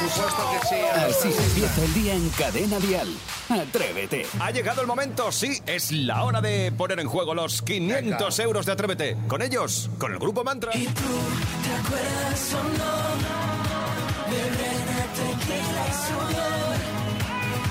Por 0.00 0.10
supuesto 0.10 0.50
que 0.52 0.66
sí. 0.68 0.74
Así 0.94 1.28
empieza 1.44 1.84
el 1.84 1.94
día 1.94 2.14
en 2.14 2.28
Cadena 2.30 2.78
Dial. 2.78 3.08
Atrévete. 3.48 4.26
Ha 4.40 4.50
llegado 4.50 4.80
el 4.82 4.86
momento, 4.86 4.97
sí, 5.30 5.62
es 5.66 5.92
la 5.92 6.24
hora 6.24 6.40
de 6.40 6.72
poner 6.72 6.98
en 6.98 7.06
juego 7.06 7.32
los 7.32 7.62
500 7.62 8.38
euros 8.40 8.66
de 8.66 8.72
Atrévete. 8.72 9.16
Con 9.28 9.42
ellos, 9.42 9.88
con 9.98 10.12
el 10.12 10.18
grupo 10.18 10.42
Mantra. 10.42 10.72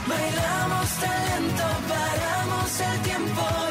Bailamos 0.07 0.89
talento, 0.99 1.63
paramos 1.89 2.79
el 2.79 3.01
tiempo 3.01 3.66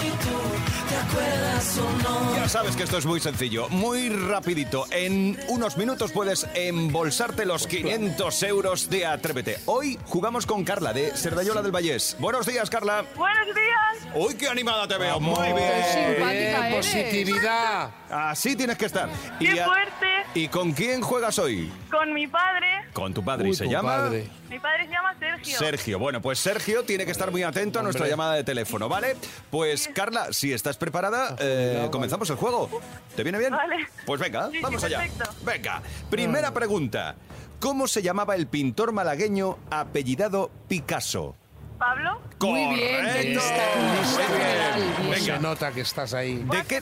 o 1.21 2.03
no. 2.03 2.37
Ya 2.37 2.49
sabes 2.49 2.77
que 2.77 2.83
esto 2.85 2.99
es 2.99 3.07
muy 3.07 3.21
sencillo, 3.21 3.69
muy 3.71 4.09
rapidito. 4.09 4.87
En 4.91 5.39
unos 5.49 5.77
minutos 5.77 6.13
puedes 6.13 6.47
embolsarte 6.55 7.45
los 7.47 7.67
500 7.67 8.43
euros 8.45 8.89
de 8.91 9.07
Atrévete. 9.07 9.59
Hoy 9.67 9.99
jugamos 10.05 10.47
con 10.47 10.65
Carla 10.65 10.93
de 10.93 11.17
Serdayola 11.17 11.63
del 11.63 11.73
Vallés. 11.73 12.17
Buenos 12.21 12.47
días, 12.47 12.71
Carla. 12.71 13.05
Buenos 13.17 13.47
días. 13.55 14.15
Uy, 14.15 14.35
qué 14.37 14.49
animada 14.49 14.87
te 14.87 14.97
veo. 14.99 15.19
Muy 15.21 15.35
bien. 15.53 15.85
simpática 15.93 16.31
Bien, 16.31 16.65
eres. 16.65 16.77
positividad. 16.77 17.91
Así 18.11 18.55
tienes 18.57 18.77
que 18.79 18.87
estar. 18.87 19.09
¡Qué 19.41 19.61
a- 19.61 19.65
fuerte! 19.67 20.07
¿Y 20.37 20.49
con 20.49 20.73
quién 20.73 21.01
juegas 21.01 21.39
hoy? 21.39 21.73
Con 21.91 22.13
mi 22.13 22.27
padre. 22.27 22.67
Con 22.93 23.15
tu 23.15 23.25
padre. 23.25 23.49
¿Y 23.49 23.55
se 23.55 23.67
llama? 23.67 23.97
padre. 23.97 24.29
Mi 24.51 24.59
padre 24.59 24.85
se 24.85 24.93
llama 24.93 25.15
Sergio. 25.19 25.59
Sergio. 25.59 25.99
Bueno, 25.99 26.21
pues 26.21 26.39
Sergio 26.39 26.85
tiene 26.85 27.07
que 27.07 27.11
estar 27.11 27.31
muy 27.31 27.43
atento 27.43 27.81
a 27.81 27.83
nuestra 27.83 28.07
llamada 28.07 28.35
de 28.35 28.45
teléfono, 28.45 28.87
¿vale? 28.87 29.17
Pues 29.51 29.89
Carla, 29.95 30.35
si 30.35 30.53
estás 30.53 30.77
preparada, 30.77 31.37
eh, 31.39 31.89
comenzamos 31.91 32.29
el 32.29 32.37
juego. 32.37 32.69
¿Te 33.17 33.23
viene 33.23 33.39
bien? 33.39 33.53
Vale. 33.53 33.87
Pues 34.05 34.21
venga, 34.21 34.49
Sí, 34.51 34.59
sí, 34.59 34.63
vamos 34.63 34.85
allá. 34.85 34.99
perfecto. 34.99 35.31
Venga, 35.43 35.83
primera 36.11 36.53
pregunta. 36.53 37.15
¿Cómo 37.59 37.89
se 37.89 38.03
llamaba 38.03 38.35
el 38.35 38.47
pintor 38.47 38.93
malagueño 38.93 39.57
apellidado 39.71 40.51
Picasso? 40.69 41.35
Pablo. 41.79 42.21
Muy 42.41 42.75
bien, 42.75 43.05
Correcto. 43.05 43.41
Muy 43.79 44.39
bien. 44.39 45.15
Se 45.15 45.27
Venga, 45.27 45.39
nota 45.39 45.73
que 45.73 45.81
estás 45.83 46.15
ahí. 46.15 46.37
¿de 46.37 46.45
Buah, 46.45 46.63
qué? 46.65 46.81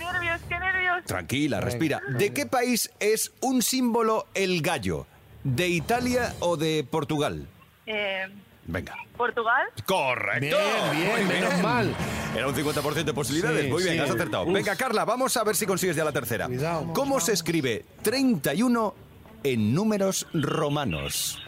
Tranquila, 1.07 1.61
respira. 1.61 2.01
¿De 2.19 2.33
qué 2.33 2.47
país 2.47 2.91
es 3.01 3.33
un 3.41 3.63
símbolo 3.63 4.27
el 4.35 4.63
gallo? 4.63 5.07
¿De 5.43 5.69
Italia 5.69 6.35
o 6.41 6.57
de 6.57 6.87
Portugal? 6.91 7.47
Eh, 7.87 8.25
Venga. 8.67 8.97
Portugal. 9.17 9.67
Correcto. 9.85 10.57
Bien, 10.93 11.07
bien, 11.07 11.29
menos 11.29 11.61
mal. 11.63 11.95
Era 12.35 12.49
un 12.49 12.55
50% 12.55 13.05
de 13.05 13.13
posibilidades. 13.15 13.65
Sí, 13.65 13.71
Muy 13.71 13.83
bien, 13.83 13.95
sí. 13.97 14.01
has 14.01 14.11
acertado. 14.11 14.45
Uf. 14.45 14.55
Venga, 14.55 14.75
Carla, 14.75 15.05
vamos 15.05 15.37
a 15.37 15.45
ver 15.45 15.55
si 15.55 15.67
consigues 15.67 15.95
ya 15.97 16.05
la 16.05 16.13
tercera. 16.13 16.47
Cuidado. 16.47 16.93
¿Cómo 16.95 17.21
se 17.21 17.33
escribe 17.35 17.85
31 18.03 18.95
en 19.43 19.75
números 19.75 20.27
romanos? 20.33 21.39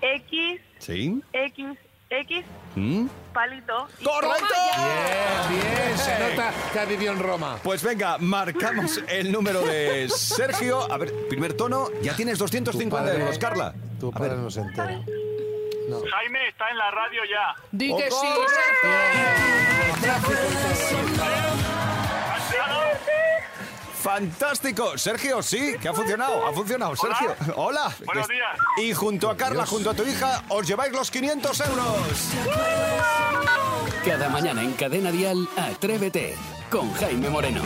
X, 0.00 0.60
¿Sí? 0.78 1.20
X, 1.32 1.66
X, 2.20 2.44
¿Mm? 2.76 3.06
palito. 3.32 3.88
y- 4.00 4.04
¡Correcto! 4.04 4.54
Bien, 5.48 5.60
bien, 5.62 5.98
se 5.98 6.18
nota 6.18 6.52
que 6.72 6.78
ha 6.80 6.84
vivido 6.84 7.12
en 7.12 7.18
Roma. 7.20 7.58
Pues 7.62 7.82
venga, 7.82 8.16
marcamos 8.18 9.00
el 9.08 9.30
número 9.32 9.62
de 9.62 10.08
Sergio. 10.08 10.90
A 10.92 10.96
ver, 10.98 11.12
primer 11.28 11.54
tono, 11.54 11.88
ya 12.02 12.14
tienes 12.16 12.38
250 12.38 13.04
Tu 13.04 13.10
padre- 13.10 13.20
euros, 13.22 13.38
Carla. 13.38 13.74
Tu 14.00 14.06
A 14.08 14.18
ver, 14.18 14.28
padre 14.30 14.42
no 14.42 14.50
se 14.50 14.60
entera. 14.60 14.86
Jaime 16.10 16.48
está 16.48 16.70
en 16.70 16.78
la 16.78 16.90
radio 16.90 17.20
ya. 17.30 17.54
Di 17.70 17.94
que 17.94 18.10
sí, 18.10 18.26
Sergio. 18.48 18.90
Fantástico, 24.04 24.98
Sergio, 24.98 25.42
sí, 25.42 25.76
que 25.80 25.88
ha 25.88 25.94
funcionado, 25.94 26.46
ha 26.46 26.52
funcionado, 26.52 26.94
Sergio. 26.94 27.34
Hola. 27.56 27.90
Buenos 28.04 28.28
días. 28.28 28.58
Y 28.76 28.92
junto 28.92 29.30
a 29.30 29.36
Carla, 29.36 29.64
junto 29.64 29.88
a 29.88 29.94
tu 29.94 30.02
hija, 30.02 30.44
os 30.50 30.66
lleváis 30.66 30.92
los 30.92 31.10
500 31.10 31.60
euros. 31.60 32.28
Cada 34.04 34.28
mañana 34.28 34.62
en 34.62 34.74
Cadena 34.74 35.10
Dial. 35.10 35.48
Atrévete. 35.56 36.36
Con 36.70 36.92
Jaime 36.92 37.30
Moreno. 37.30 37.62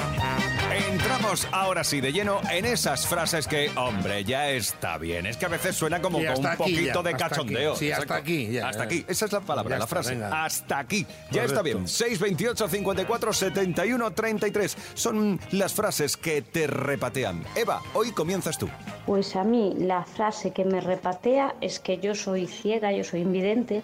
Entramos 1.18 1.48
ahora 1.50 1.83
sí 1.83 2.00
de 2.00 2.12
lleno 2.12 2.40
en 2.48 2.64
esas 2.64 3.04
frases 3.09 3.48
que, 3.48 3.72
hombre, 3.74 4.22
ya 4.22 4.50
está 4.50 4.98
bien. 4.98 5.26
Es 5.26 5.37
que 5.37 5.46
a 5.46 5.48
veces 5.48 5.74
suena 5.74 6.00
como 6.00 6.18
con 6.18 6.38
un 6.38 6.46
aquí 6.46 6.57
poquito 6.59 7.02
ya, 7.02 7.02
de 7.02 7.16
cachondeo. 7.16 7.70
aquí. 7.72 7.78
Sí, 7.81 7.90
hasta 7.90 8.14
aquí, 8.14 8.46
ya, 8.52 8.68
hasta 8.68 8.85
ya. 8.85 8.85
aquí. 8.85 9.04
Esa 9.09 9.24
es 9.24 9.33
la 9.33 9.40
palabra, 9.40 9.78
la 9.78 9.85
está, 9.85 9.88
frase. 9.88 10.11
venga. 10.11 10.44
Hasta 10.44 10.78
aquí. 10.78 11.04
Ya 11.33 11.42
está 11.42 11.62
bien. 11.62 11.88
628 11.88 12.68
54 12.68 13.33
71 13.33 14.11
33. 14.12 14.76
Son 14.94 15.40
las 15.50 15.74
frases 15.74 16.16
que 16.16 16.40
te 16.42 16.68
repatean. 16.68 17.42
Eva, 17.57 17.83
hoy 17.94 18.12
comienzas 18.12 18.57
tú. 18.57 18.68
Pues 19.04 19.35
a 19.35 19.42
mí 19.42 19.74
la 19.76 20.04
frase 20.04 20.52
que 20.52 20.64
me 20.64 20.81
repatea 20.81 21.57
es 21.61 21.81
que 21.81 21.98
yo 21.98 22.14
soy 22.14 22.46
ciega, 22.46 22.92
yo 22.92 23.02
soy 23.02 23.22
invidente 23.22 23.83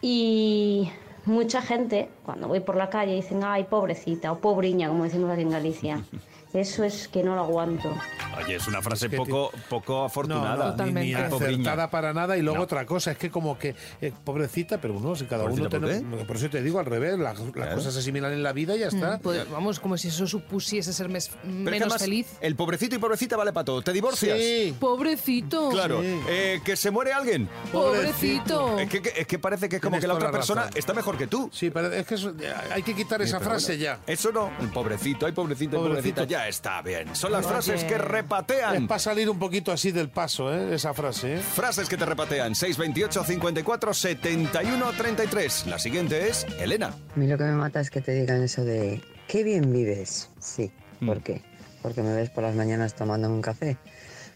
y 0.00 0.88
mucha 1.24 1.60
gente 1.60 2.08
cuando 2.24 2.46
voy 2.46 2.60
por 2.60 2.76
la 2.76 2.88
calle 2.88 3.16
dicen, 3.16 3.42
ay, 3.42 3.64
pobrecita 3.64 4.30
o 4.30 4.38
pobriña, 4.38 4.86
como 4.86 5.02
decimos 5.02 5.32
aquí 5.32 5.42
en 5.42 5.50
Galicia. 5.50 6.04
Eso 6.54 6.82
es 6.84 7.08
que 7.08 7.22
no 7.22 7.34
lo 7.34 7.42
aguanto. 7.42 7.94
Oye, 8.42 8.56
es 8.56 8.66
una 8.68 8.80
frase 8.80 9.10
poco, 9.10 9.50
poco 9.68 10.04
afortunada. 10.04 10.74
No, 10.76 10.86
no, 10.86 10.92
ni, 11.00 11.12
acertada 11.12 11.90
para 11.90 12.12
nada. 12.14 12.36
Y 12.38 12.42
luego 12.42 12.58
No. 12.58 12.64
otra 12.64 12.86
cosa, 12.86 13.10
es 13.12 13.18
que 13.18 13.30
como 13.30 13.58
que, 13.58 13.74
eh, 14.00 14.12
pobrecita, 14.24 14.80
pero 14.80 14.98
no, 14.98 15.14
si 15.14 15.26
cada 15.26 15.44
uno 15.44 15.50
Pobrecita, 15.68 15.78
¿por 15.80 15.88
tenemos- 15.88 16.24
Por 16.24 16.36
eso 16.36 16.48
te 16.48 16.62
digo 16.62 16.78
al 16.78 16.86
revés, 16.86 17.18
las, 17.18 17.38
las 17.38 17.50
Claro. 17.52 17.74
cosas 17.74 17.92
se 17.94 18.00
asimilan 18.00 18.32
en 18.32 18.42
la 18.42 18.52
vida 18.52 18.76
y 18.76 18.80
ya 18.80 18.86
está. 18.88 19.16
Mm, 19.16 19.20
pues, 19.20 19.50
vamos, 19.50 19.80
como 19.80 19.96
si 19.98 20.08
eso 20.08 20.26
supusiese 20.26 20.92
ser 20.92 21.08
mes- 21.08 21.30
menos 21.44 21.80
además, 21.82 22.00
feliz. 22.02 22.26
El 22.40 22.56
pobrecito 22.56 22.94
y 22.94 22.98
pobrecita 22.98 23.36
vale 23.36 23.52
para 23.52 23.64
todo. 23.64 23.82
¿Te 23.82 23.92
divorcias? 23.92 24.38
Sí. 24.38 24.74
Pobrecito. 24.78 25.68
Claro. 25.70 26.00
Eh, 26.02 26.60
¿Que 26.64 26.76
se 26.76 26.90
muere 26.90 27.12
alguien? 27.12 27.48
Pobrecito. 27.72 28.78
Es 28.78 28.88
que, 28.88 29.02
que- 29.02 29.12
es 29.20 29.26
que 29.26 29.38
parece 29.38 29.68
que 29.68 29.76
es 29.76 29.82
como 29.82 29.92
Tienes 29.96 30.02
que 30.04 30.08
la 30.08 30.14
otra 30.14 30.28
la 30.28 30.32
persona 30.32 30.62
razón. 30.62 30.78
está 30.78 30.94
mejor 30.94 31.16
que 31.18 31.26
tú. 31.26 31.50
Sí, 31.52 31.70
pero 31.70 31.92
es 31.92 32.06
que 32.06 32.14
eso- 32.14 32.32
hay 32.70 32.82
que 32.82 32.94
quitar 32.94 33.20
esa 33.22 33.40
frase 33.40 33.72
bueno, 33.76 33.82
ya. 33.82 34.00
Eso 34.06 34.32
no. 34.32 34.50
El 34.60 34.68
pobrecito, 34.68 35.26
hay 35.26 35.32
pobrecito, 35.32 35.76
hay 35.76 35.82
Pobrecito. 35.82 36.22
pobrecita. 36.22 36.24
Ya 36.24 36.37
está 36.46 36.82
bien. 36.82 37.16
Son 37.16 37.32
las 37.32 37.44
Oye. 37.46 37.54
frases 37.54 37.84
que 37.84 37.94
Es 37.94 38.00
repatean. 38.00 38.86
para 38.86 38.98
salir 39.00 39.28
un 39.28 39.38
poquito 39.38 39.72
así 39.72 39.90
del 39.90 40.10
paso, 40.10 40.54
¿eh? 40.54 40.74
esa 40.74 40.94
frase. 40.94 41.36
¿eh? 41.36 41.38
Frases 41.38 41.88
que 41.88 41.96
te 41.96 42.04
repatean. 42.04 42.54
628 42.54 43.24
54 43.24 43.94
71 43.94 44.92
33. 44.92 45.66
La 45.66 45.78
siguiente 45.78 46.28
es 46.28 46.46
Elena. 46.60 46.88
A 46.88 47.18
mí 47.18 47.26
lo 47.26 47.36
que 47.38 47.44
me 47.44 47.52
mata 47.52 47.80
es 47.80 47.90
que 47.90 48.00
te 48.02 48.12
digan 48.12 48.42
eso 48.42 48.64
de 48.64 49.00
qué 49.26 49.42
bien 49.42 49.72
vives. 49.72 50.30
Sí, 50.38 50.70
¿por 51.04 51.18
Mm. 51.18 51.22
qué? 51.22 51.42
Porque 51.82 52.02
me 52.02 52.14
ves 52.14 52.28
por 52.30 52.44
las 52.44 52.54
mañanas 52.54 52.94
tomando 52.94 53.28
un 53.28 53.40
café. 53.42 53.76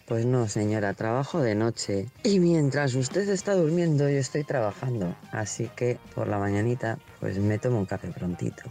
Pues 0.07 0.27
no, 0.27 0.49
señora, 0.49 0.95
trabajo 0.95 1.41
de 1.41 1.55
noche. 1.55 2.07
Y 2.25 2.41
mientras 2.41 2.95
usted 2.95 3.29
está 3.29 3.55
durmiendo, 3.55 4.09
yo 4.09 4.19
estoy 4.19 4.43
trabajando. 4.45 5.15
Así 5.31 5.71
que 5.77 5.99
por 6.15 6.27
la 6.29 6.39
mañanita, 6.39 6.99
pues 7.21 7.39
me 7.39 7.59
tomo 7.59 7.79
un 7.79 7.87
café 7.87 8.09
prontito. 8.09 8.63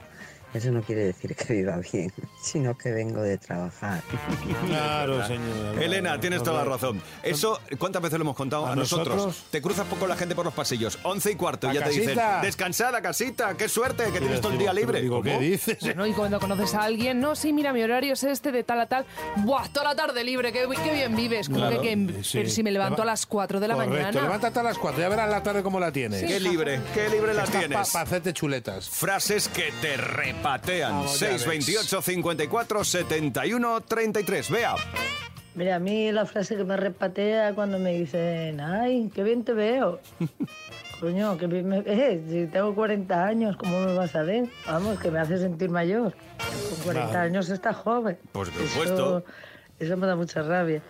Eso 0.54 0.70
no 0.72 0.82
quiere 0.82 1.06
decir 1.06 1.36
que 1.36 1.54
viva 1.54 1.78
bien, 1.94 2.12
sino 2.44 2.78
que 2.78 2.92
vengo 2.92 3.22
de 3.22 3.38
trabajar. 3.38 4.02
Claro, 4.68 5.26
señor. 5.26 5.82
Elena, 5.82 6.20
tienes 6.20 6.44
toda 6.44 6.64
la 6.64 6.66
razón. 6.70 7.02
Eso, 7.24 7.60
¿cuántas 7.78 8.02
veces 8.02 8.20
lo 8.20 8.24
hemos 8.24 8.36
contado 8.36 8.66
a, 8.66 8.72
¿A 8.74 8.76
nosotros? 8.76 9.16
nosotros? 9.16 9.44
Te 9.52 9.62
cruzas 9.62 9.86
poco 9.88 10.08
la 10.08 10.16
gente 10.16 10.36
por 10.36 10.46
los 10.46 10.54
pasillos. 10.54 10.98
11 11.04 11.32
y 11.32 11.36
cuarto 11.36 11.68
y 11.68 11.72
¡A 11.72 11.74
ya 11.74 11.84
te 11.86 11.90
dicen, 11.92 12.20
descansada, 12.42 13.02
casita, 13.02 13.56
qué 13.58 13.68
suerte, 13.70 14.06
que 14.12 14.20
tienes 14.20 14.40
todo 14.42 14.52
el 14.54 14.58
día 14.58 14.74
libre. 14.74 15.02
Digo, 15.02 15.22
¿qué 15.22 15.38
dices? 15.40 15.78
Bueno, 15.82 16.06
y 16.08 16.14
cuando 16.14 16.40
conoces 16.40 16.74
a 16.76 16.84
alguien, 16.84 17.20
no, 17.20 17.36
sí, 17.36 17.54
mira, 17.54 17.74
mi 17.74 17.82
horario 17.84 18.14
es 18.14 18.24
este 18.24 18.52
de 18.52 18.64
tal 18.64 18.80
a 18.82 18.86
tal. 18.88 19.06
¡Buah, 19.38 19.68
toda 19.70 19.90
la 19.90 19.96
tarde 19.96 20.24
libre! 20.24 20.52
¡Qué, 20.52 20.66
qué 20.84 20.94
bien 20.94 21.16
vives! 21.16 21.48
Como 21.48 21.60
Claro, 21.60 21.82
que, 21.82 21.90
que- 22.08 22.24
sí. 22.24 22.38
Pero 22.38 22.50
si 22.50 22.64
me 22.64 22.72
levanto 22.72 23.02
a 23.02 23.06
las 23.06 23.26
4 23.26 23.60
de 23.60 23.68
la 23.68 23.74
Correcto, 23.76 23.96
mañana. 23.96 24.22
levántate 24.22 24.60
a 24.60 24.64
las 24.64 24.78
4, 24.78 25.02
ya 25.02 25.10
verás 25.10 25.30
la 25.30 25.44
tarde 25.44 25.64
cómo 25.64 25.80
la 25.80 25.92
tienes. 25.92 26.24
Qué 26.24 26.40
libre, 26.40 26.80
qué 26.94 27.10
libre 27.10 27.34
las 27.34 27.50
tienes. 27.50 27.90
Para 27.92 28.04
hacerte 28.06 28.34
chuletas. 28.34 28.90
Frases 28.90 29.48
que 29.48 29.72
te 29.82 29.98
repatean. 29.98 30.41
Vamos, 30.44 31.20
ya 31.20 31.38
628 31.38 32.02
54 32.02 32.84
71 32.84 33.82
33. 33.82 34.50
Vea. 34.50 34.76
Mira, 35.54 35.76
a 35.76 35.80
mí 35.80 36.12
la 36.12 36.26
frase 36.26 36.56
que 36.56 36.64
me 36.64 36.78
repatea 36.78 37.54
cuando 37.54 37.78
me 37.78 37.94
dicen, 37.94 38.60
ay, 38.62 39.12
qué 39.14 39.24
bien 39.24 39.44
te 39.44 39.54
veo. 39.54 40.00
Coño, 41.00 41.38
qué 41.38 41.48
bien 41.48 41.68
me 41.68 41.82
ves. 41.82 42.22
Si 42.30 42.48
tengo 42.48 42.74
40 42.74 43.26
años, 43.26 43.58
¿cómo 43.58 43.80
me 43.82 43.94
vas 43.96 44.16
a 44.16 44.22
ver? 44.24 44.46
Vamos, 44.68 45.00
que 45.00 45.12
me 45.12 45.20
hace 45.20 45.38
sentir 45.38 45.70
mayor. 45.70 46.14
Con 46.70 46.80
40 46.86 47.10
Claro. 47.10 47.26
años 47.26 47.50
estás 47.50 47.76
joven. 47.76 48.18
Pues, 48.32 48.50
por 48.50 48.62
Eso- 48.62 48.68
supuesto. 48.74 49.24
Eso 49.80 49.98
me 49.98 50.06
da 50.08 50.16
mucha 50.16 50.42
rabia. 50.44 50.82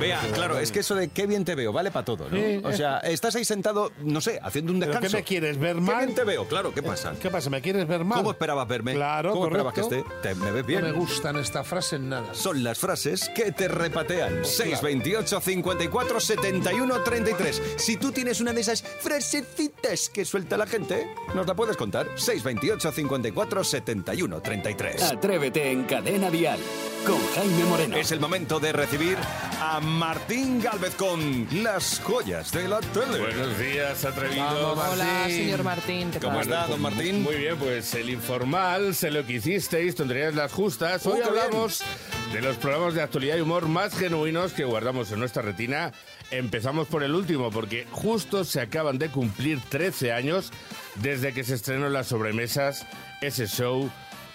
Vea, 0.00 0.20
claro, 0.34 0.58
es 0.58 0.72
que 0.72 0.80
eso 0.80 0.94
de 0.94 1.08
qué 1.08 1.26
bien 1.26 1.44
te 1.44 1.54
veo, 1.54 1.72
vale 1.72 1.90
para 1.90 2.04
todo, 2.04 2.28
¿no? 2.28 2.36
Sí, 2.36 2.60
o 2.64 2.72
sea, 2.72 2.98
estás 2.98 3.34
ahí 3.36 3.44
sentado, 3.44 3.92
no 4.02 4.20
sé, 4.20 4.38
haciendo 4.42 4.72
un 4.72 4.80
¿Pero 4.80 4.92
descanso. 4.92 5.16
qué 5.16 5.20
me 5.22 5.24
quieres 5.24 5.58
ver 5.58 5.76
¿Qué 5.76 5.80
mal? 5.82 6.04
bien 6.06 6.14
te 6.14 6.24
veo? 6.24 6.44
Claro, 6.46 6.74
¿qué 6.74 6.82
pasa? 6.82 7.14
¿Qué 7.20 7.30
pasa? 7.30 7.50
¿Me 7.50 7.62
quieres 7.62 7.86
ver 7.86 8.04
mal? 8.04 8.18
¿Cómo 8.18 8.30
esperabas 8.32 8.66
verme? 8.66 8.94
Claro, 8.94 9.32
¿Cómo 9.32 9.44
esperabas 9.46 9.74
que 9.74 9.82
correcto. 9.82 10.10
esté? 10.10 10.28
¿Te, 10.28 10.34
¿Me 10.34 10.50
ves 10.50 10.66
bien? 10.66 10.80
No 10.82 10.88
me 10.88 10.92
gustan 10.92 11.36
esta 11.36 11.62
frase 11.64 11.96
en 11.96 12.08
nada. 12.08 12.34
Son 12.34 12.62
las 12.64 12.78
frases 12.78 13.30
que 13.34 13.52
te 13.52 13.68
repatean. 13.68 14.44
628 14.44 15.40
54 15.40 16.20
71 16.20 17.02
33. 17.02 17.62
Si 17.76 17.96
tú 17.96 18.10
tienes 18.12 18.40
una 18.40 18.52
de 18.52 18.60
esas 18.62 18.82
frasecitas 18.82 20.08
que 20.08 20.24
suelta 20.24 20.56
la 20.56 20.66
gente, 20.66 21.06
nos 21.34 21.46
la 21.46 21.54
puedes 21.54 21.76
contar. 21.76 22.06
628 22.16 22.92
54 22.92 23.64
71 23.64 24.40
33. 24.40 25.02
Atrévete 25.02 25.70
en 25.70 25.84
Cadena 25.84 26.30
Dial 26.30 26.58
con 27.06 27.18
Jaime 27.34 27.64
Moreno. 27.64 27.96
Es 27.96 28.12
el 28.12 28.20
momento 28.20 28.60
de 28.60 28.72
recibir 28.72 29.16
a 29.60 29.80
Martín 29.80 30.60
Galvez 30.60 30.94
con 30.94 31.46
las 31.62 32.00
joyas 32.00 32.52
de 32.52 32.68
la 32.68 32.80
tele. 32.80 33.18
Buenos 33.18 33.58
días, 33.58 34.04
atrevidos. 34.04 34.78
Hola, 34.78 35.26
señor 35.26 35.62
Martín. 35.62 36.10
¿qué 36.10 36.18
¿Cómo 36.18 36.38
tal? 36.40 36.42
está, 36.42 36.66
don 36.66 36.80
Martín? 36.80 37.22
Muy 37.22 37.36
bien, 37.36 37.56
pues 37.56 37.94
el 37.94 38.10
informal, 38.10 38.94
sé 38.94 39.10
lo 39.10 39.24
que 39.26 39.34
hicisteis, 39.34 39.94
tonterías 39.94 40.34
las 40.34 40.52
justas. 40.52 41.04
Uh, 41.06 41.10
Hoy 41.10 41.16
bien. 41.16 41.28
hablamos 41.28 41.82
de 42.32 42.42
los 42.42 42.56
programas 42.56 42.94
de 42.94 43.02
actualidad 43.02 43.36
y 43.36 43.40
humor 43.40 43.66
más 43.68 43.94
genuinos 43.96 44.52
que 44.52 44.64
guardamos 44.64 45.10
en 45.12 45.20
nuestra 45.20 45.42
retina. 45.42 45.92
Empezamos 46.30 46.86
por 46.88 47.02
el 47.02 47.14
último, 47.14 47.50
porque 47.50 47.86
justo 47.90 48.44
se 48.44 48.60
acaban 48.60 48.98
de 48.98 49.08
cumplir 49.10 49.60
13 49.68 50.12
años 50.12 50.52
desde 50.96 51.32
que 51.32 51.44
se 51.44 51.54
estrenó 51.54 51.86
en 51.86 51.92
las 51.92 52.08
sobremesas 52.08 52.86
ese 53.20 53.46
show 53.46 53.90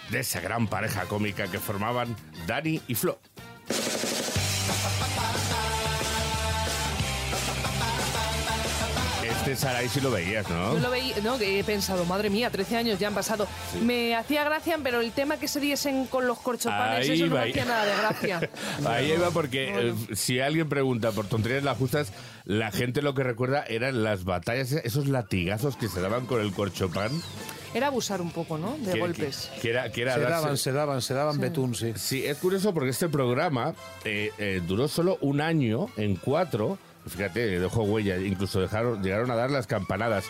de 0.09 0.19
esa 0.19 0.39
gran 0.39 0.67
pareja 0.67 1.05
cómica 1.05 1.47
que 1.47 1.59
formaban 1.59 2.15
Dani 2.47 2.81
y 2.87 2.95
Flo. 2.95 3.19
Este 9.23 9.55
Saray 9.55 9.89
sí 9.89 10.01
lo 10.01 10.09
veías, 10.11 10.47
¿no? 10.49 10.73
Yo 10.73 10.79
lo 10.79 10.89
veía, 10.89 11.15
no, 11.23 11.37
que 11.37 11.59
he 11.59 11.63
pensado, 11.63 12.05
madre 12.05 12.29
mía, 12.29 12.49
13 12.49 12.77
años 12.77 12.99
ya 12.99 13.07
han 13.07 13.13
pasado. 13.13 13.47
Me 13.83 14.15
hacía 14.15 14.43
gracia, 14.43 14.79
pero 14.81 15.01
el 15.01 15.11
tema 15.11 15.37
que 15.37 15.47
se 15.47 15.59
diesen 15.59 16.05
con 16.07 16.25
los 16.27 16.39
corchopanes, 16.39 17.07
Ahí 17.09 17.15
eso 17.15 17.27
no 17.27 17.35
va. 17.35 17.43
me 17.43 17.49
hacía 17.49 17.65
nada 17.65 17.85
de 17.85 17.95
gracia. 17.95 18.49
Ahí 18.87 19.11
iba 19.11 19.29
porque 19.31 19.89
eh, 19.89 19.93
si 20.13 20.39
alguien 20.39 20.67
pregunta 20.69 21.11
por 21.11 21.27
tonterías 21.27 21.63
las 21.63 21.77
justas, 21.77 22.11
la 22.45 22.71
gente 22.71 23.01
lo 23.01 23.13
que 23.13 23.23
recuerda 23.23 23.63
eran 23.67 24.03
las 24.03 24.23
batallas, 24.23 24.71
esos 24.71 25.07
latigazos 25.07 25.75
que 25.75 25.89
se 25.89 26.01
daban 26.01 26.25
con 26.25 26.41
el 26.41 26.51
corchopán. 26.51 27.11
Era 27.75 27.87
abusar 27.87 28.21
un 28.21 28.31
poco, 28.31 28.57
¿no? 28.57 28.77
De 28.77 28.93
que- 28.93 28.99
golpes. 28.99 29.51
Que, 29.55 29.61
que 29.61 29.69
era, 29.69 29.91
que 29.91 30.01
era 30.01 30.13
Se 30.15 30.21
darse- 30.21 30.29
daban, 30.31 30.57
se 30.57 30.71
daban, 30.71 31.01
se 31.01 31.13
daban 31.13 31.39
betún, 31.39 31.75
sí. 31.75 31.93
Sí, 31.95 32.25
es 32.25 32.37
curioso 32.37 32.73
porque 32.73 32.89
este 32.89 33.09
programa 33.09 33.75
eh, 34.05 34.31
eh, 34.37 34.61
duró 34.65 34.87
solo 34.87 35.17
un 35.21 35.41
año 35.41 35.87
en 35.97 36.15
cuatro. 36.15 36.77
Fíjate, 37.07 37.59
dejó 37.59 37.83
huella, 37.83 38.17
incluso 38.17 38.59
dejaron, 38.61 39.03
llegaron 39.03 39.29
a 39.29 39.35
dar 39.35 39.51
las 39.51 39.67
campanadas. 39.67 40.25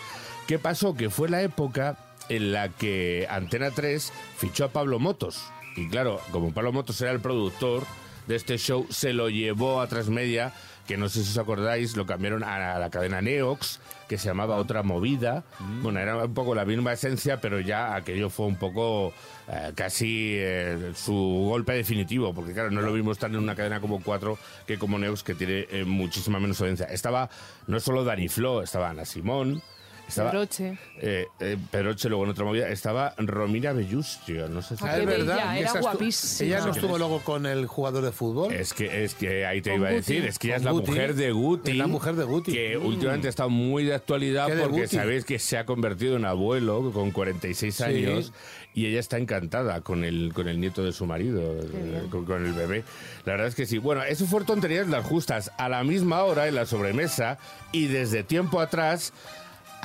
¿Qué 0.47 0.59
pasó? 0.59 0.95
Que 0.95 1.09
fue 1.09 1.29
la 1.29 1.41
época 1.43 1.97
en 2.29 2.51
la 2.51 2.69
que 2.69 3.27
Antena 3.29 3.69
3 3.71 4.11
fichó 4.37 4.65
a 4.65 4.69
Pablo 4.69 4.99
Motos. 4.99 5.43
Y 5.77 5.87
claro, 5.89 6.19
como 6.31 6.51
Pablo 6.53 6.73
Motos 6.73 6.99
era 7.01 7.11
el 7.11 7.19
productor 7.19 7.83
de 8.27 8.35
este 8.35 8.57
show, 8.57 8.87
se 8.89 9.13
lo 9.13 9.29
llevó 9.29 9.81
a 9.81 9.87
Transmedia, 9.87 10.51
que 10.87 10.97
no 10.97 11.09
sé 11.09 11.23
si 11.23 11.29
os 11.29 11.37
acordáis, 11.37 11.95
lo 11.95 12.05
cambiaron 12.07 12.43
a 12.43 12.79
la 12.79 12.89
cadena 12.89 13.21
Neox, 13.21 13.79
que 14.07 14.17
se 14.17 14.27
llamaba 14.27 14.57
Otra 14.57 14.83
Movida. 14.83 15.43
Bueno, 15.81 15.99
era 15.99 16.17
un 16.25 16.33
poco 16.33 16.55
la 16.55 16.65
misma 16.65 16.93
esencia, 16.93 17.41
pero 17.41 17.59
ya 17.59 17.95
aquello 17.95 18.29
fue 18.29 18.45
un 18.45 18.55
poco 18.55 19.13
eh, 19.47 19.71
casi 19.75 20.33
eh, 20.37 20.91
su 20.95 21.13
golpe 21.13 21.73
definitivo, 21.73 22.33
porque 22.33 22.53
claro, 22.53 22.71
no 22.71 22.81
lo 22.81 22.91
mismo 22.91 23.11
estar 23.11 23.29
en 23.29 23.37
una 23.37 23.55
cadena 23.55 23.79
como 23.79 24.01
Cuatro 24.01 24.37
que 24.65 24.77
como 24.77 24.97
Neox, 24.99 25.23
que 25.23 25.35
tiene 25.35 25.67
eh, 25.71 25.85
muchísima 25.85 26.39
menos 26.39 26.59
audiencia. 26.61 26.85
Estaba 26.87 27.29
no 27.67 27.79
solo 27.79 28.03
Dani 28.03 28.27
Flo, 28.27 28.61
estaba 28.61 28.89
Ana 28.89 29.05
Simón, 29.05 29.61
estaba 30.07 30.31
Pedroche. 30.31 30.77
eh, 31.01 31.27
eh, 31.39 31.57
Peroche, 31.71 32.09
luego 32.09 32.23
en 32.25 32.29
otra 32.31 32.45
movida, 32.45 32.69
estaba 32.69 33.13
Romina 33.17 33.73
Bellustio, 33.73 34.47
no 34.49 34.61
sé 34.61 34.77
si... 34.77 34.83
Ah, 34.85 34.97
es 34.99 35.05
verdad. 35.05 35.35
bella, 35.35 35.59
era 35.59 35.79
guapísima. 35.79 36.47
Ella 36.47 36.65
no 36.65 36.71
estuvo 36.71 36.97
luego 36.97 37.19
con 37.21 37.45
el 37.45 37.65
jugador 37.65 38.03
de 38.03 38.11
fútbol. 38.11 38.53
Es 38.53 38.73
que, 38.73 39.03
es 39.03 39.15
que 39.15 39.45
ahí 39.45 39.61
te 39.61 39.71
Con 39.71 39.79
iba 39.79 39.89
a 39.89 39.91
Guti. 39.93 40.01
decir, 40.13 40.25
es 40.25 40.39
que 40.39 40.47
ella 40.47 40.57
es 40.57 40.63
la 40.63 40.71
Guti. 40.71 40.91
mujer 40.91 41.15
de 41.15 41.31
Guti. 41.31 41.71
Es 41.71 41.77
la 41.77 41.87
mujer 41.87 42.15
de 42.15 42.23
Guti. 42.23 42.51
Que 42.53 42.77
Mm. 42.77 42.85
últimamente 42.85 43.27
está 43.27 43.47
muy 43.47 43.83
de 43.85 43.93
actualidad 43.95 44.47
¿Qué 44.47 44.55
de 44.55 44.63
porque 44.63 44.87
sabéis 44.87 45.25
que 45.25 45.39
se 45.39 45.57
ha 45.57 45.65
convertido 45.65 46.15
en 46.17 46.25
abuelo 46.25 46.91
con 46.93 47.11
46 47.11 47.75
Sí. 47.75 47.83
años 47.83 48.33
y 48.73 48.85
ella 48.87 48.99
está 48.99 49.17
encantada 49.17 49.81
con 49.81 50.03
el, 50.03 50.31
con 50.33 50.47
el 50.49 50.59
nieto 50.59 50.83
de 50.83 50.91
su 50.91 51.05
marido, 51.05 51.41
eh, 51.41 52.03
con, 52.11 52.25
con 52.25 52.45
el 52.45 52.53
bebé. 52.53 52.83
La 53.25 53.33
verdad 53.33 53.47
es 53.47 53.55
que 53.55 53.65
sí. 53.65 53.77
Bueno, 53.77 54.03
eso 54.03 54.25
fue 54.25 54.43
tonterías 54.43 54.87
las 54.87 55.05
justas. 55.05 55.51
A 55.57 55.69
la 55.69 55.83
misma 55.83 56.23
hora 56.23 56.47
en 56.47 56.55
la 56.55 56.65
sobremesa 56.65 57.37
y 57.71 57.87
desde 57.87 58.23
tiempo 58.23 58.59
atrás 58.59 59.13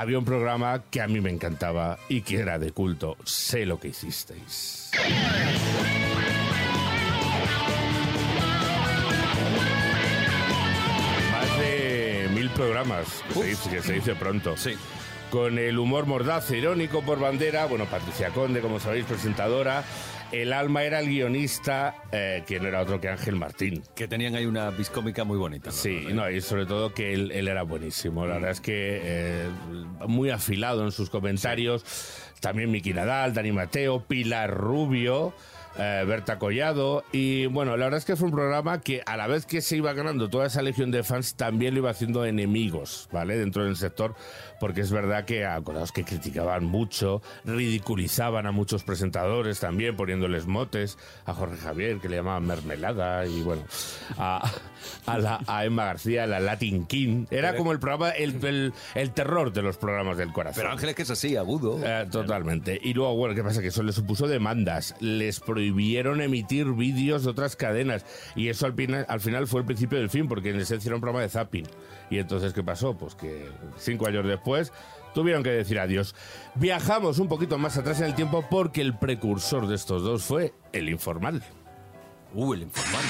había 0.01 0.19
un 0.19 0.25
programa 0.25 0.83
que 0.91 1.03
a 1.03 1.09
mí 1.09 1.21
me 1.21 1.29
encantaba 1.29 1.99
y 2.09 2.23
que 2.23 2.39
era 2.39 2.59
de 2.59 2.73
culto. 2.73 3.19
Sé 3.25 3.67
lo 3.67 3.79
que 3.79 3.89
hicisteis. 3.89 4.91
Más 11.33 11.59
de 11.59 12.29
mil 12.33 12.49
programas, 12.51 13.23
que 13.29 13.35
se 13.35 13.45
dice, 13.45 13.71
que 13.71 13.83
se 13.83 13.93
dice 13.93 14.15
pronto. 14.15 14.57
Sí. 14.57 14.75
Con 15.31 15.59
el 15.59 15.79
humor 15.79 16.07
mordaz 16.07 16.51
e 16.51 16.59
irónico 16.59 17.03
por 17.03 17.21
bandera, 17.21 17.67
bueno, 17.67 17.87
Patricia 17.87 18.31
Conde, 18.31 18.61
como 18.61 18.81
sabéis, 18.81 19.05
presentadora. 19.05 19.85
El 20.33 20.53
alma 20.53 20.83
era 20.83 20.99
el 20.99 21.07
guionista, 21.07 21.95
eh, 22.11 22.43
que 22.47 22.59
no 22.59 22.67
era 22.67 22.81
otro 22.81 23.01
que 23.01 23.09
Ángel 23.09 23.37
Martín. 23.37 23.83
Que 23.95 24.09
tenían 24.09 24.35
ahí 24.35 24.47
una 24.47 24.71
biscómica 24.71 25.23
muy 25.23 25.39
bonita. 25.39 25.71
¿no? 25.71 25.73
Sí, 25.73 26.07
no, 26.13 26.29
y 26.29 26.41
sobre 26.41 26.67
todo 26.67 26.95
que 26.95 27.13
él, 27.13 27.31
él 27.31 27.47
era 27.47 27.63
buenísimo. 27.63 28.27
La 28.27 28.35
verdad 28.35 28.51
es 28.51 28.61
que 28.61 29.01
eh, 29.03 29.49
muy 30.09 30.31
afilado 30.31 30.85
en 30.85 30.91
sus 30.91 31.11
comentarios. 31.11 31.85
También 32.41 32.71
Miki 32.71 32.93
Nadal, 32.93 33.33
Dani 33.33 33.53
Mateo, 33.53 34.05
Pilar 34.05 34.51
Rubio. 34.51 35.33
Eh, 35.79 36.05
Berta 36.07 36.39
Collado. 36.39 37.05
Y 37.13 37.47
bueno, 37.47 37.77
la 37.77 37.85
verdad 37.87 37.99
es 37.99 38.05
que 38.05 38.17
fue 38.17 38.27
un 38.29 38.35
programa 38.35 38.81
que 38.81 39.03
a 39.07 39.17
la 39.17 39.27
vez 39.27 39.47
que 39.47 39.61
se 39.61 39.77
iba 39.77 39.93
ganando 39.93 40.29
toda 40.29 40.47
esa 40.47 40.63
legión 40.63 40.91
de 40.91 41.03
fans, 41.03 41.35
también 41.35 41.75
lo 41.75 41.81
iba 41.81 41.91
haciendo 41.91 42.25
enemigos, 42.25 43.09
¿vale? 43.13 43.37
Dentro 43.39 43.65
del 43.65 43.77
sector, 43.77 44.15
porque 44.59 44.81
es 44.83 44.91
verdad 44.91 45.25
que 45.25 45.45
acordaos 45.47 45.93
que 45.93 46.05
criticaban 46.05 46.65
mucho, 46.65 47.23
ridiculizaban 47.45 48.47
a 48.47 48.53
muchos 48.53 48.83
presentadores 48.85 49.61
también, 49.61 49.97
poniéndoles 49.97 50.47
motes, 50.47 50.99
a 51.27 51.35
Jorge 51.35 51.57
Javier, 51.59 51.99
que 51.99 52.09
le 52.09 52.17
llamaban 52.17 52.47
mermelada, 52.47 53.27
y 53.27 53.43
bueno, 53.43 53.63
a, 54.19 54.51
a, 55.07 55.19
la- 55.19 55.41
a 55.47 55.65
Emma 55.65 55.85
García, 55.85 56.27
la 56.27 56.41
Latin 56.41 56.87
King. 56.87 57.27
Era 57.31 57.55
como 57.55 57.73
el 57.73 57.79
programa, 57.79 58.11
el, 58.11 58.45
el- 58.45 58.73
el 58.95 59.11
terror 59.13 59.53
de 59.53 59.63
los 59.63 59.77
programas 59.77 60.17
del 60.17 60.33
corazón. 60.33 60.63
Pero 60.63 60.73
Ángeles 60.73 60.95
que 60.95 61.03
es 61.03 61.11
así, 61.11 61.37
agudo. 61.37 61.79
Eh, 61.85 62.07
totalmente. 62.11 62.79
Y 62.83 62.95
luego, 62.95 63.15
bueno, 63.17 63.35
¿qué 63.35 63.43
pasa? 63.45 63.61
Que 63.61 63.69
eso 63.69 63.83
les 63.83 63.95
supuso 63.95 64.27
demandas. 64.27 64.95
Les 65.01 65.39
prohibieron 65.41 65.60
emitir 65.61 66.67
vídeos 66.73 67.25
de 67.25 67.31
otras 67.31 67.57
cadenas. 67.57 68.05
Y 68.35 68.49
eso 68.49 68.67
al 68.67 69.21
final 69.21 69.47
fue 69.47 69.61
el 69.61 69.67
principio 69.67 69.99
del 69.99 70.11
fin, 70.11 70.29
porque 70.29 70.51
en 70.51 70.61
esencia 70.61 70.89
era 70.89 70.97
un 70.97 71.01
programa 71.01 71.23
de 71.23 71.29
zapping. 71.29 71.67
Y 72.11 72.19
entonces, 72.19 72.53
¿qué 72.53 72.63
pasó? 72.63 72.97
Pues 72.97 73.15
que 73.15 73.49
cinco 73.79 74.07
años 74.07 74.27
después 74.27 74.73
tuvieron 75.15 75.43
que 75.43 75.51
decir 75.51 75.79
adiós. 75.79 76.15
Viajamos 76.55 77.19
un 77.19 77.29
poquito 77.29 77.59
más 77.59 77.77
atrás 77.77 78.01
en 78.01 78.07
el 78.07 78.15
tiempo 78.15 78.45
porque 78.51 78.81
el 78.81 78.97
precursor 78.97 79.67
de 79.67 79.75
estos 79.75 80.03
dos 80.03 80.25
fue 80.25 80.55
el 80.73 80.89
informal. 80.89 81.43
Uh, 82.35 82.55
el 82.55 82.63
informal. 82.63 83.05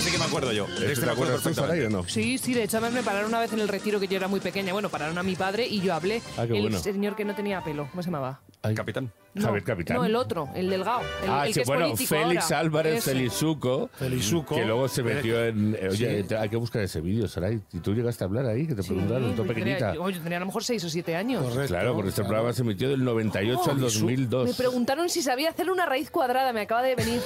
Este 0.00 0.10
sí 0.10 0.16
que 0.16 0.22
me 0.22 0.28
acuerdo 0.28 0.52
yo. 0.52 0.66
¿Este 0.66 1.04
te 1.04 1.10
acuerdas 1.10 1.42
tú, 1.42 1.52
Saray, 1.52 1.82
o 1.82 1.90
no? 1.90 2.08
Sí, 2.08 2.38
sí, 2.38 2.54
de 2.54 2.64
hecho 2.64 2.78
además 2.78 2.94
me 2.94 3.02
pararon 3.02 3.28
una 3.28 3.38
vez 3.38 3.52
en 3.52 3.60
el 3.60 3.68
retiro 3.68 4.00
que 4.00 4.08
yo 4.08 4.16
era 4.16 4.28
muy 4.28 4.40
pequeña. 4.40 4.72
Bueno, 4.72 4.88
pararon 4.88 5.18
a 5.18 5.22
mi 5.22 5.36
padre 5.36 5.66
y 5.66 5.80
yo 5.80 5.92
hablé. 5.92 6.22
Ah, 6.38 6.46
qué 6.46 6.54
el 6.54 6.62
bueno. 6.62 6.78
señor 6.78 7.16
que 7.16 7.24
no 7.26 7.34
tenía 7.34 7.62
pelo, 7.62 7.86
¿cómo 7.90 8.02
se 8.02 8.06
llamaba? 8.08 8.40
Capitán. 8.74 9.12
No, 9.32 9.44
Javier 9.46 9.62
Capitán. 9.62 9.96
No, 9.96 10.04
el 10.04 10.16
otro, 10.16 10.48
el 10.56 10.68
delgado. 10.68 11.02
El, 11.22 11.30
ah, 11.30 11.46
el 11.46 11.54
sí, 11.54 11.58
que 11.58 11.62
es 11.62 11.68
bueno, 11.68 11.96
Félix 11.96 12.44
ahora. 12.46 12.58
Álvarez 12.58 12.98
Ese. 12.98 13.12
Felizuco, 13.12 13.88
Felizuco. 13.94 14.56
que 14.56 14.64
luego 14.64 14.88
se 14.88 15.04
metió 15.04 15.44
en... 15.46 15.76
eh, 15.80 15.88
Oye, 15.88 16.24
Sí. 16.28 16.34
hay 16.34 16.48
que 16.48 16.56
buscar 16.56 16.82
ese 16.82 17.00
vídeo, 17.00 17.28
Saray. 17.28 17.60
Y 17.72 17.78
tú 17.78 17.94
llegaste 17.94 18.24
a 18.24 18.26
hablar 18.26 18.46
ahí, 18.46 18.66
que 18.66 18.74
te 18.74 18.82
preguntaron, 18.82 19.30
tú 19.36 19.44
Yo 19.44 19.54
tenía- 19.54 19.54
pequeñita. 19.54 19.94
yo- 19.94 20.10
yo 20.10 20.20
tenía 20.20 20.38
a 20.38 20.40
lo 20.40 20.46
mejor 20.46 20.64
6 20.64 20.82
o 20.84 20.90
7 20.90 21.14
años. 21.14 21.44
Claro, 21.68 21.94
porque 21.94 22.08
este 22.10 22.22
programa 22.24 22.52
se 22.52 22.62
emitió 22.62 22.88
del 22.88 23.04
98 23.04 23.70
al 23.70 23.76
Oh, 23.78 23.80
2002. 23.82 24.48
Me 24.48 24.54
preguntaron 24.54 25.08
si 25.08 25.22
sabía 25.22 25.50
hacer 25.50 25.70
una 25.70 25.86
raíz 25.86 26.10
cuadrada, 26.10 26.52
me 26.52 26.62
acaba 26.62 26.82
de 26.82 26.96
venir. 26.96 27.20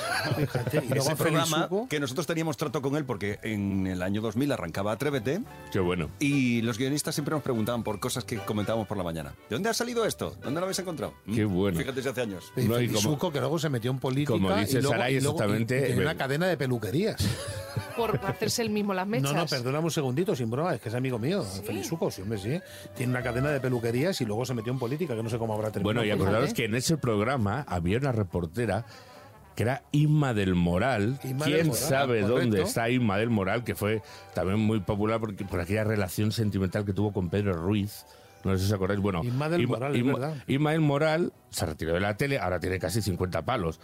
Ese 0.94 1.16
programa 1.16 1.68
que 1.88 2.01
nosotros 2.01 2.27
teníamos 2.27 2.57
trato 2.57 2.83
con 2.83 2.97
él 2.97 3.05
porque 3.07 3.38
en 3.42 3.87
el 3.87 4.03
año 4.03 4.20
2000 4.20 4.53
arrancaba 4.53 4.92
Atrévete. 4.92 5.40
Qué 5.73 5.81
bueno. 5.81 6.11
Y 6.18 6.61
los 6.62 6.77
guionistas 6.79 7.14
siempre 7.14 7.35
nos 7.35 7.42
preguntaban 7.42 7.83
por 7.83 7.99
cosas 7.99 8.25
que 8.25 8.37
comentábamos 8.38 8.87
por 8.87 8.97
la 8.99 9.05
mañana. 9.05 9.31
¿De 9.49 9.57
dónde 9.57 9.70
ha 9.70 9.75
salido 9.75 10.05
esto? 10.05 10.37
¿Dónde 10.42 10.61
lo 10.61 10.66
habéis 10.66 10.79
encontrado? 10.81 11.14
Qué 11.33 11.45
bueno. 11.45 11.79
Fíjate 11.79 12.03
si 12.03 12.09
hace 12.09 12.21
años. 12.21 12.53
Y 12.57 12.63
Felizuco, 12.63 13.33
que 13.33 13.41
luego 13.41 13.59
se 13.59 13.69
metió 13.71 13.91
en 13.91 13.99
política 13.99 14.33
Como 14.35 14.55
dice 14.55 14.79
y 14.79 14.83
luego, 14.83 14.91
Saray, 14.97 15.17
y 15.17 15.21
luego- 15.21 15.37
exactamente, 15.37 15.89
y 15.89 15.93
eh, 15.93 15.99
una 16.03 16.15
cadena 16.17 16.47
de 16.47 16.57
peluquerías. 16.57 17.17
Por 17.97 18.21
hacerse 18.27 18.61
el 18.63 18.71
mismo 18.71 18.93
las 18.93 19.07
mechas. 19.07 19.33
No, 19.33 19.39
no, 19.39 19.47
perdóname 19.47 19.85
un 19.85 19.91
segundito, 19.91 20.37
sin 20.37 20.51
broma, 20.51 20.75
es 20.75 20.81
que 20.81 20.89
es 20.91 20.95
amigo 20.95 21.19
mío, 21.19 21.43
Felizuco, 21.43 22.11
sí, 22.11 22.23
hombre, 22.23 22.39
sí. 22.39 22.61
Tiene 22.97 23.13
una 23.13 23.23
cadena 23.23 23.51
de 23.51 23.61
peluquerías 23.61 24.21
y 24.21 24.25
luego 24.27 24.45
se 24.45 24.53
metió 24.53 24.73
en 24.73 24.79
política, 24.79 25.15
que 25.17 25.23
no 25.23 25.31
sé 25.31 25.39
cómo 25.39 25.55
habrá 25.55 25.71
terminado. 25.71 25.95
Bueno, 26.01 26.05
y 26.05 26.11
acordaros 26.11 26.53
que 26.53 26.65
en 26.67 26.75
ese 26.75 26.97
programa 26.99 27.65
había 27.69 27.99
una 27.99 28.13
reportera 28.13 28.85
que 29.55 29.63
era 29.63 29.85
Inma 29.93 30.35
del 30.35 30.55
Moral. 30.57 31.21
Inma 31.23 31.45
del 31.47 31.55
¿Quién 31.55 31.67
Moral, 31.69 31.83
sabe 31.83 32.21
correcto. 32.23 32.41
dónde 32.41 32.63
está 32.63 32.91
Inma 32.91 33.17
del 33.19 33.31
Moral? 33.31 33.63
Que 33.65 33.75
fue 33.77 34.03
también 34.35 34.59
muy 34.59 34.81
popular 34.81 35.21
porque, 35.21 35.45
por 35.45 35.61
aquella 35.61 35.85
relación 35.85 36.33
sentimental 36.33 36.85
que 36.85 36.93
tuvo 36.93 37.13
con 37.13 37.31
Pedro 37.31 37.55
Ruiz. 37.55 38.05
No 38.44 38.52
sé 38.52 38.59
si 38.59 38.64
os 38.66 38.72
acordáis. 38.72 39.00
Bueno, 39.00 39.22
Inma 39.24 39.48
del 39.48 39.66
Moral, 39.66 40.44
del 40.46 40.80
Moral 40.80 41.33
se 41.50 41.66
retiró 41.66 41.94
de 41.94 42.00
la 42.00 42.16
tele, 42.16 42.38
ahora 42.38 42.61
tiene 42.61 42.78
casi 42.78 43.00
50 43.00 43.44
palos. 43.44 43.80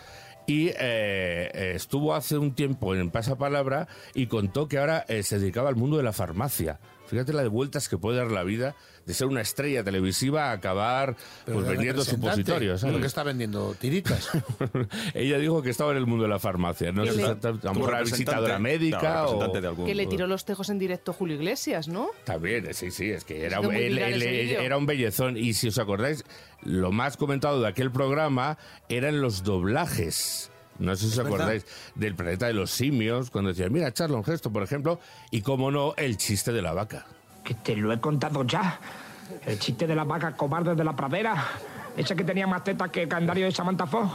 Y 0.46 0.68
eh, 0.68 0.74
eh, 0.78 1.72
estuvo 1.74 2.14
hace 2.14 2.36
un 2.36 2.54
tiempo 2.54 2.94
en 2.94 3.10
Pasapalabra 3.10 3.88
y 4.14 4.26
contó 4.26 4.68
que 4.68 4.78
ahora 4.78 5.04
eh, 5.08 5.22
se 5.22 5.38
dedicaba 5.38 5.68
al 5.68 5.76
mundo 5.76 5.96
de 5.96 6.02
la 6.02 6.12
farmacia. 6.12 6.80
Fíjate 7.06 7.32
la 7.32 7.42
de 7.42 7.48
vueltas 7.48 7.88
que 7.88 7.98
puede 7.98 8.18
dar 8.18 8.30
la 8.30 8.44
vida 8.44 8.74
de 9.10 9.14
ser 9.14 9.26
una 9.26 9.40
estrella 9.40 9.82
televisiva 9.82 10.50
a 10.50 10.52
acabar 10.52 11.16
pues, 11.44 11.66
vendiendo 11.66 12.04
supositorios. 12.04 12.82
¿Lo 12.82 12.88
¿sabes? 12.88 13.00
que 13.00 13.06
está 13.06 13.22
vendiendo? 13.22 13.74
¿Tiritas? 13.78 14.30
Ella 15.14 15.38
dijo 15.38 15.62
que 15.62 15.70
estaba 15.70 15.90
en 15.90 15.96
el 15.98 16.06
mundo 16.06 16.22
de 16.24 16.30
la 16.30 16.38
farmacia. 16.38 16.92
No 16.92 17.04
sé 17.06 17.16
le- 17.16 17.24
a 17.24 18.00
visitadora 18.02 18.58
médica 18.58 19.22
o... 19.26 19.32
representante 19.32 19.60
de 19.60 19.68
algún- 19.68 19.86
Que 19.86 19.94
le 19.94 20.06
tiró 20.06 20.26
los 20.26 20.44
tejos 20.44 20.70
en 20.70 20.78
directo 20.78 21.12
Julio 21.12 21.36
Iglesias, 21.36 21.88
¿no? 21.88 22.08
También, 22.24 22.72
sí, 22.72 22.90
sí, 22.90 23.10
es 23.10 23.24
que 23.24 23.44
era, 23.44 23.58
él- 23.58 23.98
era 23.98 24.76
un 24.76 24.86
bellezón. 24.86 25.36
Y 25.36 25.54
si 25.54 25.68
os 25.68 25.78
acordáis, 25.78 26.24
lo 26.62 26.92
más 26.92 27.16
comentado 27.16 27.60
de 27.60 27.68
aquel 27.68 27.90
programa 27.90 28.58
eran 28.88 29.20
los 29.20 29.42
doblajes. 29.42 30.50
No 30.78 30.96
sé 30.96 31.02
si 31.06 31.10
os 31.10 31.16
verdad. 31.18 31.34
acordáis 31.34 31.66
del 31.94 32.14
planeta 32.14 32.46
de 32.46 32.54
los 32.54 32.70
simios, 32.70 33.30
cuando 33.30 33.50
decían, 33.50 33.70
mira, 33.72 33.92
Charlon 33.92 34.24
Gesto, 34.24 34.50
por 34.50 34.62
ejemplo, 34.62 34.98
y 35.30 35.42
cómo 35.42 35.70
no, 35.70 35.92
el 35.96 36.16
chiste 36.16 36.52
de 36.52 36.62
la 36.62 36.72
vaca. 36.72 37.06
Que 37.44 37.55
te 37.55 37.76
lo 37.76 37.92
he 37.92 38.00
contado 38.00 38.44
ya. 38.44 38.79
El 39.46 39.59
chiste 39.59 39.87
de 39.87 39.94
la 39.94 40.05
vaca 40.05 40.33
cobarde 40.37 40.74
de 40.74 40.85
la 40.85 40.94
pradera. 40.94 41.35
Esa 41.96 42.14
que 42.14 42.24
tenía 42.24 42.46
más 42.46 42.64
tetas 42.64 42.90
que 42.90 43.03
el 43.03 43.09
calendario 43.09 43.46
de 43.46 43.53
Samantha 43.53 43.87
Fox. 43.87 44.11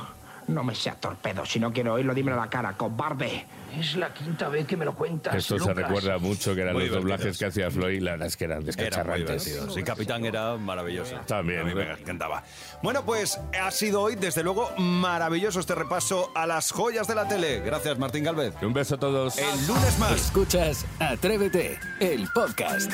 No 0.48 0.64
me 0.64 0.76
seas 0.76 1.00
torpedo. 1.00 1.46
Si 1.46 1.60
no 1.60 1.74
quiero 1.74 1.94
oírlo, 1.94 2.12
a 2.12 2.36
la 2.36 2.50
cara. 2.50 2.74
Cobarde. 2.74 3.46
Es 3.80 3.96
la 3.96 4.14
quinta 4.14 4.50
vez 4.50 4.66
que 4.68 4.78
me 4.78 4.86
lo 4.86 4.94
cuentas. 4.96 5.36
Esto 5.36 5.60
se 5.60 5.74
recuerda 5.74 6.18
mucho, 6.18 6.56
que 6.56 6.62
eran 6.62 6.74
Muy 6.74 6.88
los 6.88 6.96
doblajes 6.98 7.38
que 7.38 7.46
hacía 7.46 7.70
Floyd, 7.72 8.02
la 8.02 8.12
verdad 8.12 8.28
es 8.28 8.38
que 8.38 8.46
eran 8.46 8.58
Era 8.60 8.66
descacharrantes. 8.68 9.46
divertido. 9.46 9.74
Sí, 9.76 9.84
Capitán 9.84 10.26
era 10.26 10.56
maravilloso. 10.58 11.16
También. 11.28 11.62
A 11.62 11.64
mí 11.66 11.74
me 11.76 11.92
encantaba. 11.92 12.44
Bueno, 12.82 13.04
pues 13.06 13.40
ha 13.60 13.72
sido 13.72 14.02
hoy, 14.02 14.16
desde 14.16 14.44
luego, 14.44 14.72
maravilloso 14.78 15.60
este 15.60 15.76
repaso 15.76 16.32
a 16.36 16.46
las 16.46 16.72
joyas 16.72 17.08
de 17.08 17.16
la 17.16 17.28
tele. 17.28 17.60
Gracias, 17.62 17.98
Martín 17.98 18.24
Galvez. 18.24 18.54
Un 18.62 18.74
beso 18.74 18.96
a 18.96 19.00
todos. 19.00 19.38
El 19.38 19.68
lunes 19.68 20.00
más. 20.00 20.12
Escuchas 20.14 20.86
Atrévete, 21.00 21.80
el 22.00 22.28
podcast. 22.34 22.92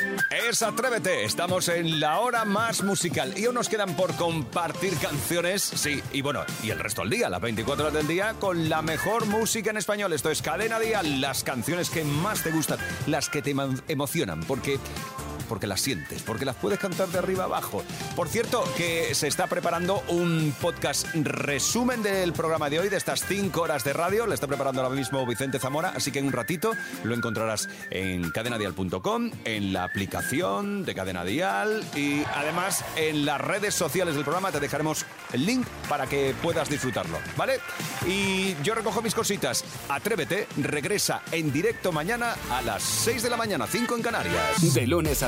Es 0.47 0.61
Atrévete, 0.61 1.25
estamos 1.25 1.67
en 1.69 1.99
la 1.99 2.19
hora 2.19 2.45
más 2.45 2.83
musical 2.83 3.37
y 3.37 3.45
aún 3.45 3.55
nos 3.55 3.69
quedan 3.69 3.95
por 3.95 4.15
compartir 4.15 4.97
canciones, 4.97 5.61
sí, 5.63 6.01
y 6.13 6.21
bueno, 6.21 6.43
y 6.63 6.69
el 6.69 6.79
resto 6.79 7.01
del 7.01 7.09
día, 7.11 7.29
las 7.29 7.41
24 7.41 7.85
horas 7.85 7.93
del 7.97 8.07
día, 8.07 8.35
con 8.39 8.69
la 8.69 8.81
mejor 8.81 9.25
música 9.25 9.69
en 9.69 9.77
español. 9.77 10.13
Esto 10.13 10.29
es 10.31 10.41
Cadena 10.41 10.70
Dial, 10.79 11.21
las 11.21 11.43
canciones 11.43 11.89
que 11.89 12.03
más 12.03 12.43
te 12.43 12.51
gustan, 12.51 12.79
las 13.07 13.29
que 13.29 13.41
te 13.41 13.53
emo- 13.55 13.81
emocionan, 13.87 14.41
porque 14.41 14.79
porque 15.51 15.67
las 15.67 15.81
sientes, 15.81 16.23
porque 16.23 16.45
las 16.45 16.55
puedes 16.55 16.79
cantar 16.79 17.09
de 17.09 17.17
arriba 17.17 17.43
abajo. 17.43 17.83
Por 18.15 18.29
cierto, 18.29 18.63
que 18.77 19.13
se 19.13 19.27
está 19.27 19.47
preparando 19.47 20.01
un 20.07 20.55
podcast 20.61 21.05
resumen 21.13 22.01
del 22.01 22.31
programa 22.31 22.69
de 22.69 22.79
hoy, 22.79 22.87
de 22.87 22.95
estas 22.95 23.25
5 23.27 23.61
horas 23.61 23.83
de 23.83 23.91
radio. 23.91 24.25
Lo 24.25 24.33
está 24.33 24.47
preparando 24.47 24.81
ahora 24.81 24.95
mismo 24.95 25.25
Vicente 25.25 25.59
Zamora, 25.59 25.89
así 25.93 26.09
que 26.09 26.19
en 26.19 26.27
un 26.27 26.31
ratito 26.31 26.71
lo 27.03 27.13
encontrarás 27.13 27.67
en 27.89 28.31
cadenadial.com, 28.31 29.31
en 29.43 29.73
la 29.73 29.83
aplicación 29.83 30.85
de 30.85 30.95
Cadena 30.95 31.25
Dial 31.25 31.83
y 31.97 32.23
además 32.33 32.85
en 32.95 33.25
las 33.25 33.41
redes 33.41 33.75
sociales 33.75 34.15
del 34.15 34.23
programa 34.23 34.53
te 34.53 34.61
dejaremos 34.61 35.05
el 35.33 35.45
link 35.45 35.67
para 35.89 36.07
que 36.07 36.33
puedas 36.41 36.69
disfrutarlo, 36.69 37.17
¿vale? 37.35 37.59
Y 38.07 38.55
yo 38.63 38.73
recojo 38.73 39.01
mis 39.01 39.13
cositas. 39.13 39.65
Atrévete, 39.89 40.47
regresa 40.55 41.23
en 41.33 41.51
directo 41.51 41.91
mañana 41.91 42.37
a 42.49 42.61
las 42.61 42.83
6 42.83 43.23
de 43.23 43.29
la 43.29 43.35
mañana, 43.35 43.67
5 43.67 43.97
en 43.97 44.01
Canarias. 44.01 44.73
De 44.73 44.87
lunes 44.87 45.21
a 45.23 45.27